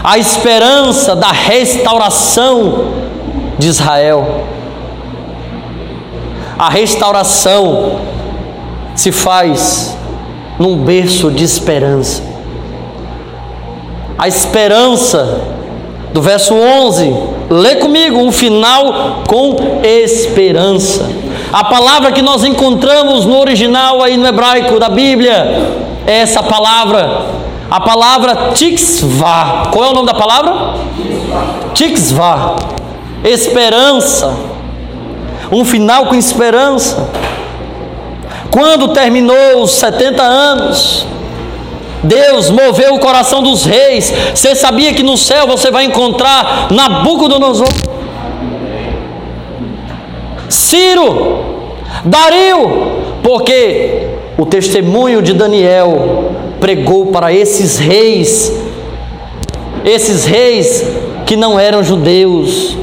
[0.03, 3.04] a esperança da restauração
[3.59, 4.45] de Israel.
[6.59, 8.01] A restauração
[8.95, 9.97] se faz
[10.59, 12.23] num berço de esperança.
[14.17, 15.43] A esperança
[16.13, 17.13] do verso 11,
[17.51, 21.11] lê comigo, um final com esperança.
[21.53, 25.33] A palavra que nós encontramos no original aí no hebraico da Bíblia
[26.07, 27.23] é essa palavra,
[27.69, 29.65] a palavra tixvá.
[29.73, 30.75] Qual é o nome da palavra?
[31.75, 32.55] Tixvá.
[33.25, 34.37] Esperança.
[35.51, 37.09] Um final com esperança.
[38.51, 41.07] Quando terminou os 70 anos,
[42.03, 44.13] Deus moveu o coração dos reis.
[44.35, 47.67] Você sabia que no céu você vai encontrar Nabucodonosor?
[50.49, 51.43] Ciro,
[52.05, 58.53] Dario, porque o testemunho de Daniel pregou para esses reis,
[59.85, 60.85] esses reis
[61.27, 62.77] que não eram judeus.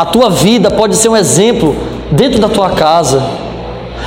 [0.00, 1.76] A tua vida pode ser um exemplo
[2.10, 3.22] dentro da tua casa,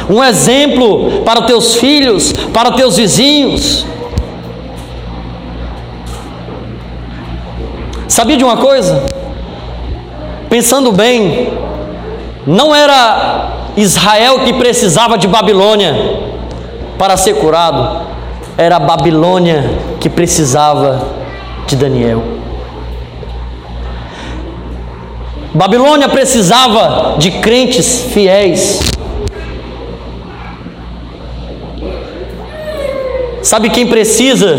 [0.09, 3.85] um exemplo para teus filhos, para teus vizinhos.
[8.07, 9.03] Sabia de uma coisa?
[10.49, 11.53] Pensando bem,
[12.47, 15.93] não era Israel que precisava de Babilônia
[16.97, 18.07] para ser curado,
[18.57, 19.69] era a Babilônia
[19.99, 21.03] que precisava
[21.67, 22.42] de Daniel.
[25.53, 28.79] Babilônia precisava de crentes fiéis.
[33.43, 34.57] Sabe quem precisa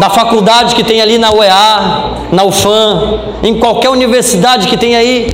[0.00, 5.28] da faculdade que tem ali na UEA, na UFAM, em qualquer universidade que tem aí?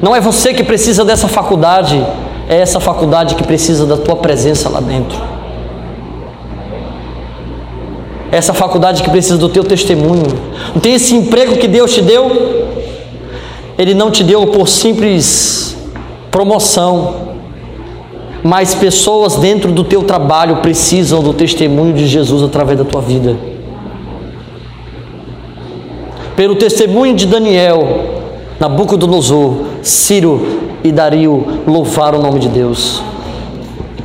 [0.00, 2.04] Não é você que precisa dessa faculdade,
[2.48, 5.18] é essa faculdade que precisa da tua presença lá dentro.
[8.23, 10.26] É essa faculdade que precisa do teu testemunho.
[10.74, 12.66] Não tem esse emprego que Deus te deu?
[13.78, 15.76] Ele não te deu por simples
[16.32, 17.34] promoção.
[18.42, 23.36] Mas pessoas dentro do teu trabalho precisam do testemunho de Jesus através da tua vida.
[26.34, 28.22] Pelo testemunho de Daniel,
[28.58, 33.00] Nabucodonosor, Ciro e Dario louvaram o nome de Deus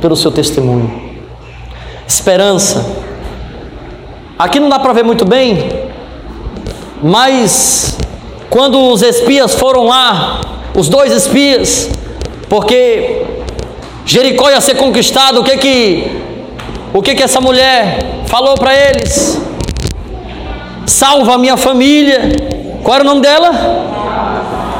[0.00, 0.88] pelo seu testemunho.
[2.06, 3.09] Esperança.
[4.40, 5.68] Aqui não dá para ver muito bem,
[7.02, 7.98] mas
[8.48, 10.40] quando os espias foram lá,
[10.74, 11.90] os dois espias,
[12.48, 13.22] porque
[14.06, 16.22] Jericó ia ser conquistado, o que que
[16.94, 19.38] o que que essa mulher falou para eles?
[20.86, 22.32] Salva a minha família.
[22.82, 23.50] Qual era o nome dela?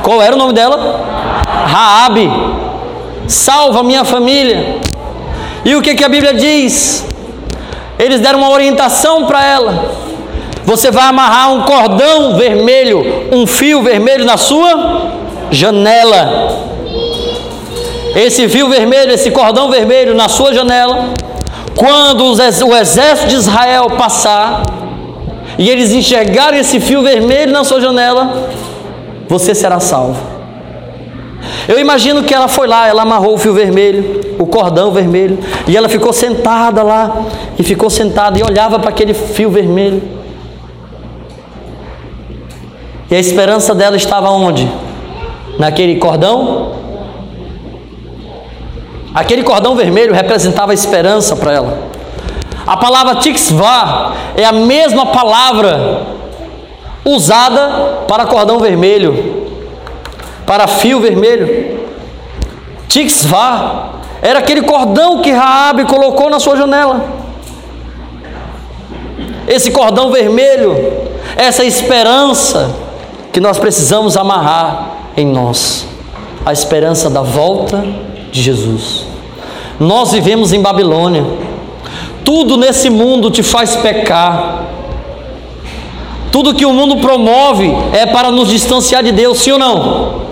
[0.03, 1.05] Qual era o nome dela?
[1.67, 2.31] Raabe.
[3.29, 4.79] Salva a minha família.
[5.67, 7.10] E o que que a Bíblia diz?
[8.01, 9.93] Eles deram uma orientação para ela.
[10.65, 15.13] Você vai amarrar um cordão vermelho, um fio vermelho na sua
[15.51, 16.69] janela.
[18.17, 21.11] Esse fio vermelho, esse cordão vermelho na sua janela,
[21.77, 24.63] quando o exército de Israel passar
[25.59, 28.49] e eles enxergarem esse fio vermelho na sua janela,
[29.29, 30.30] você será salvo.
[31.68, 35.76] Eu imagino que ela foi lá, ela amarrou o fio vermelho, o cordão vermelho, e
[35.76, 37.24] ela ficou sentada lá,
[37.59, 40.03] e ficou sentada e olhava para aquele fio vermelho.
[43.11, 44.68] E a esperança dela estava onde?
[45.59, 46.80] Naquele cordão
[49.14, 51.78] Aquele cordão vermelho representava a esperança para ela.
[52.66, 56.07] A palavra tixvá é a mesma palavra
[57.05, 59.39] usada para cordão vermelho,
[60.51, 61.79] para fio vermelho.
[62.89, 67.05] Tixvá era aquele cordão que Raabe colocou na sua janela.
[69.47, 70.75] Esse cordão vermelho,
[71.37, 72.75] essa esperança
[73.33, 75.87] que nós precisamos amarrar em nós,
[76.45, 77.85] a esperança da volta
[78.33, 79.07] de Jesus.
[79.79, 81.25] Nós vivemos em Babilônia.
[82.25, 84.65] Tudo nesse mundo te faz pecar.
[86.33, 90.30] Tudo que o mundo promove é para nos distanciar de Deus, sim ou não?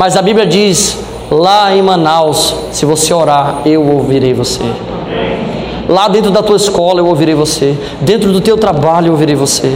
[0.00, 0.96] Mas a Bíblia diz:
[1.30, 4.64] lá em Manaus, se você orar, eu ouvirei você.
[5.86, 7.76] Lá dentro da tua escola eu ouvirei você.
[8.00, 9.70] Dentro do teu trabalho eu ouvirei você.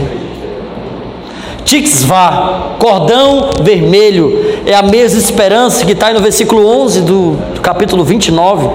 [1.63, 8.03] Tixvá, cordão vermelho, é a mesma esperança que está no versículo 11 do, do capítulo
[8.03, 8.67] 29.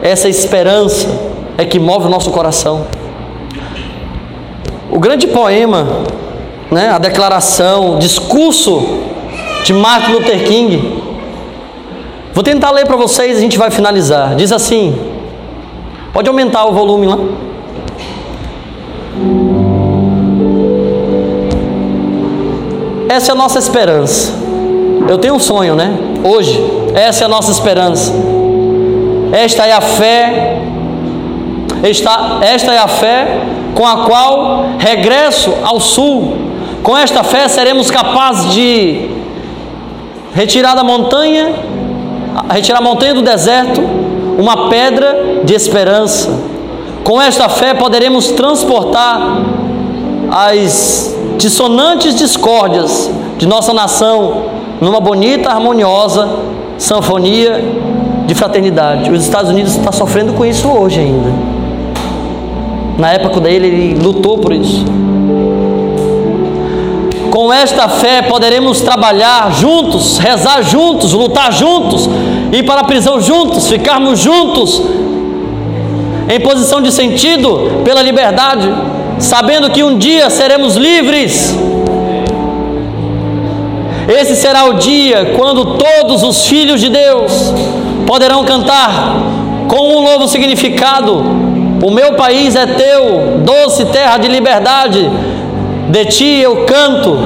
[0.00, 1.06] Essa esperança
[1.58, 2.86] é que move o nosso coração.
[4.90, 5.86] O grande poema,
[6.70, 9.11] né, a declaração, o discurso
[9.64, 11.02] de Martin Luther King.
[12.34, 14.34] Vou tentar ler para vocês e a gente vai finalizar.
[14.34, 14.98] Diz assim:
[16.12, 17.18] pode aumentar o volume lá.
[23.08, 24.32] Essa é a nossa esperança.
[25.08, 25.94] Eu tenho um sonho, né?
[26.24, 26.58] Hoje,
[26.94, 28.12] essa é a nossa esperança.
[29.32, 30.58] Esta é a fé.
[31.82, 33.40] Esta, esta é a fé
[33.74, 36.36] com a qual regresso ao sul.
[36.82, 39.21] Com esta fé seremos capazes de
[40.34, 41.52] retirar da montanha,
[42.50, 43.80] retirar a montanha do deserto,
[44.38, 46.30] uma pedra de esperança.
[47.04, 49.38] Com esta fé poderemos transportar
[50.30, 54.44] as dissonantes discórdias de nossa nação
[54.80, 56.28] numa bonita, harmoniosa
[56.78, 57.62] sanfonia
[58.26, 59.10] de fraternidade.
[59.10, 61.32] Os Estados Unidos está sofrendo com isso hoje ainda.
[62.98, 64.84] Na época dele, ele lutou por isso.
[67.32, 72.08] Com esta fé poderemos trabalhar juntos, rezar juntos, lutar juntos,
[72.52, 74.82] ir para a prisão juntos, ficarmos juntos,
[76.28, 78.68] em posição de sentido pela liberdade
[79.22, 81.56] sabendo que um dia seremos livres.
[84.08, 87.54] Esse será o dia quando todos os filhos de Deus
[88.06, 89.14] poderão cantar
[89.68, 91.24] com um novo significado:
[91.82, 95.08] O meu país é teu, doce terra de liberdade,
[95.90, 97.18] de ti eu canto,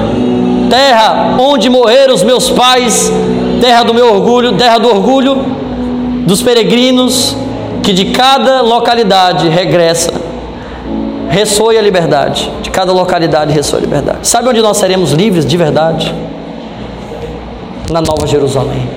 [0.69, 3.11] terra onde morreram os meus pais,
[3.61, 5.37] terra do meu orgulho, terra do orgulho
[6.25, 7.35] dos peregrinos
[7.83, 10.11] que de cada localidade regressa
[11.29, 12.51] ressoe a liberdade.
[12.61, 14.27] De cada localidade ressoe a liberdade.
[14.27, 16.13] Sabe onde nós seremos livres de verdade?
[17.91, 18.87] Na Nova Jerusalém.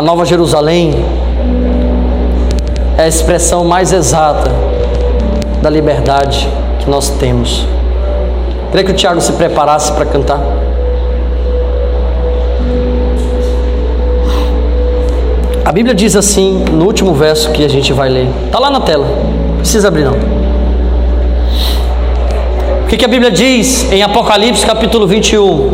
[0.00, 0.94] a Nova Jerusalém,
[2.96, 4.50] é a expressão mais exata
[5.60, 6.48] da liberdade
[6.78, 7.66] que nós temos.
[8.70, 10.40] Queria que o Tiago se preparasse para cantar.
[15.64, 18.28] A Bíblia diz assim, no último verso que a gente vai ler.
[18.46, 19.06] Está lá na tela,
[19.48, 20.16] não precisa abrir não.
[22.82, 25.70] O que, que a Bíblia diz em Apocalipse capítulo 21?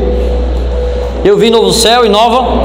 [1.25, 2.63] Eu vi novo céu e nova.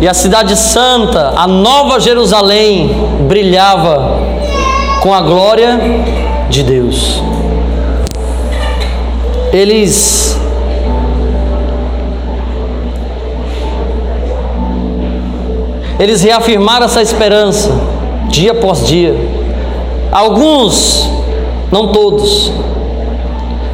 [0.00, 2.94] E a cidade santa, a nova Jerusalém,
[3.26, 4.15] brilhava
[5.00, 5.78] com a glória
[6.48, 7.22] de Deus.
[9.52, 10.36] Eles
[15.98, 17.70] Eles reafirmaram essa esperança
[18.28, 19.14] dia após dia.
[20.12, 21.08] Alguns,
[21.72, 22.52] não todos.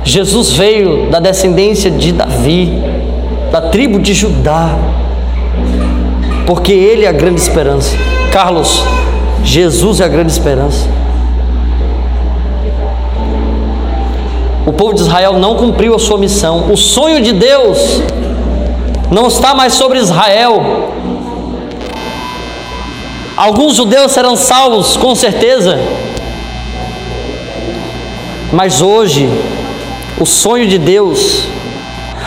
[0.04, 2.72] Jesus veio da descendência de Davi,
[3.50, 4.76] da tribo de Judá,
[6.46, 7.96] porque Ele é a grande esperança.
[8.32, 8.82] Carlos,
[9.44, 11.01] Jesus é a grande esperança.
[14.66, 16.70] O povo de Israel não cumpriu a sua missão.
[16.70, 18.00] O sonho de Deus
[19.10, 20.92] não está mais sobre Israel,
[23.36, 25.78] Alguns judeus serão salvos, com certeza.
[28.52, 29.28] Mas hoje,
[30.20, 31.44] o sonho de Deus,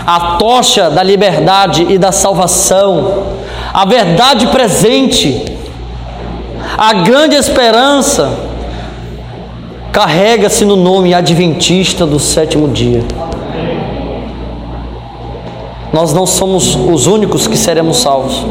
[0.05, 3.27] a tocha da liberdade e da salvação,
[3.71, 5.45] a verdade presente,
[6.75, 8.37] a grande esperança,
[9.95, 13.01] carrega-se no nome adventista do sétimo dia.
[15.93, 18.45] Nós não somos os únicos que seremos salvos.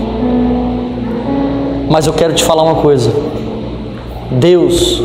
[1.86, 3.12] Mas eu quero te falar uma coisa.
[4.30, 5.03] Deus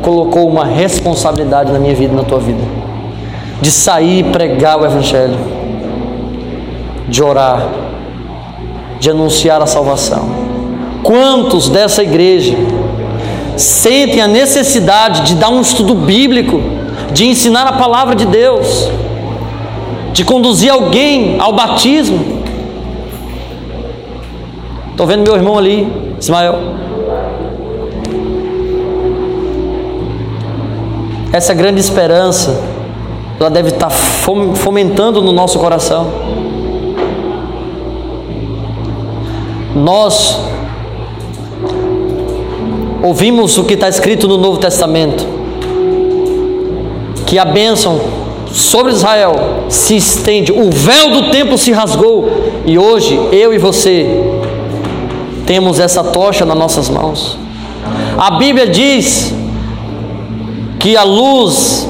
[0.00, 2.62] colocou uma responsabilidade na minha vida e na tua vida.
[3.60, 5.38] De sair e pregar o Evangelho.
[7.06, 7.68] De orar.
[8.98, 10.26] De anunciar a salvação.
[11.02, 12.56] Quantos dessa igreja
[13.56, 16.60] sentem a necessidade de dar um estudo bíblico,
[17.12, 18.90] de ensinar a palavra de Deus,
[20.12, 22.42] de conduzir alguém ao batismo?
[24.90, 26.58] Estou vendo meu irmão ali, Ismael.
[31.32, 32.62] Essa grande esperança,
[33.40, 36.08] ela deve estar fomentando no nosso coração.
[39.74, 40.38] Nós
[43.02, 45.26] ouvimos o que está escrito no Novo Testamento,
[47.26, 48.00] que a bênção
[48.50, 49.34] sobre Israel
[49.68, 52.30] se estende, o véu do templo se rasgou,
[52.64, 54.06] e hoje eu e você
[55.46, 57.38] temos essa tocha nas nossas mãos.
[58.16, 59.34] A Bíblia diz
[60.78, 61.88] que a luz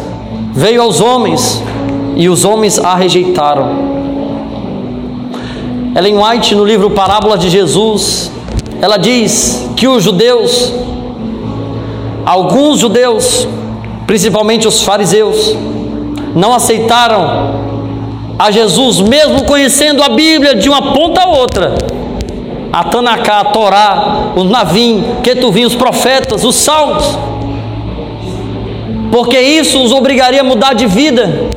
[0.53, 1.63] veio aos homens
[2.17, 3.93] e os homens a rejeitaram.
[5.95, 8.31] Ellen White, no livro Parábola de Jesus,
[8.81, 10.73] ela diz que os judeus,
[12.25, 13.47] alguns judeus,
[14.07, 15.57] principalmente os fariseus,
[16.35, 17.63] não aceitaram
[18.39, 21.75] a Jesus, mesmo conhecendo a Bíblia de uma ponta a outra
[22.73, 27.19] a Tanaká, a Torá, os Navim, Ketuvim, os profetas, os salmos.
[29.11, 31.51] Porque isso os obrigaria a mudar de vida.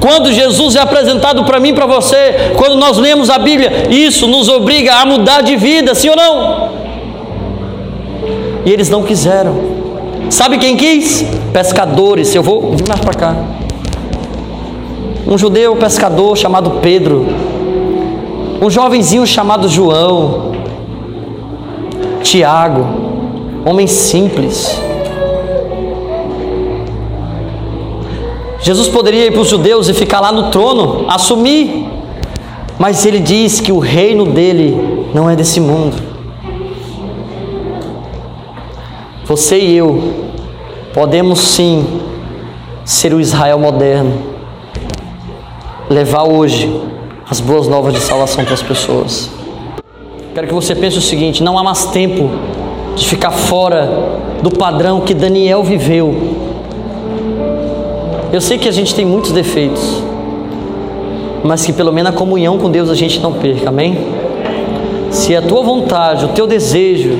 [0.00, 4.50] Quando Jesus é apresentado para mim para você, quando nós lemos a Bíblia, isso nos
[4.50, 6.68] obriga a mudar de vida, sim ou não?
[8.66, 9.73] E eles não quiseram.
[10.30, 11.24] Sabe quem quis?
[11.52, 12.34] Pescadores.
[12.34, 13.34] Eu vou vir mais para cá.
[15.26, 17.26] Um judeu pescador chamado Pedro
[18.64, 20.52] um jovenzinho chamado João,
[22.22, 22.86] Tiago,
[23.66, 24.80] homem simples.
[28.60, 31.86] Jesus poderia ir para os judeus e ficar lá no trono, assumir,
[32.78, 36.13] mas ele diz que o reino dele não é desse mundo.
[39.26, 40.12] Você e eu
[40.92, 42.00] podemos sim
[42.84, 44.12] ser o Israel moderno,
[45.88, 46.70] levar hoje
[47.28, 49.30] as boas novas de salvação para as pessoas.
[50.34, 52.28] Quero que você pense o seguinte: não há mais tempo
[52.94, 53.88] de ficar fora
[54.42, 56.14] do padrão que Daniel viveu.
[58.30, 60.02] Eu sei que a gente tem muitos defeitos,
[61.42, 64.06] mas que pelo menos a comunhão com Deus a gente não perca, amém?
[65.10, 67.16] Se a tua vontade, o teu desejo,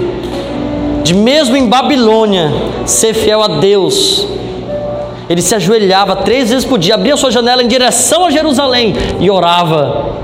[1.05, 2.51] de mesmo em Babilônia
[2.87, 4.27] ser fiel a Deus,
[5.29, 9.31] ele se ajoelhava três vezes por dia, abria sua janela em direção a Jerusalém e
[9.31, 10.15] orava.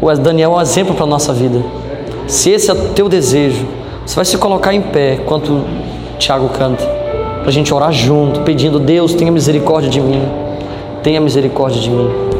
[0.00, 1.62] O Daniel é um exemplo para a nossa vida.
[2.26, 3.64] Se esse é o teu desejo,
[4.04, 5.64] você vai se colocar em pé enquanto
[6.18, 10.22] Tiago canta, para a gente orar junto, pedindo: Deus, tenha misericórdia de mim,
[11.02, 12.37] tenha misericórdia de mim.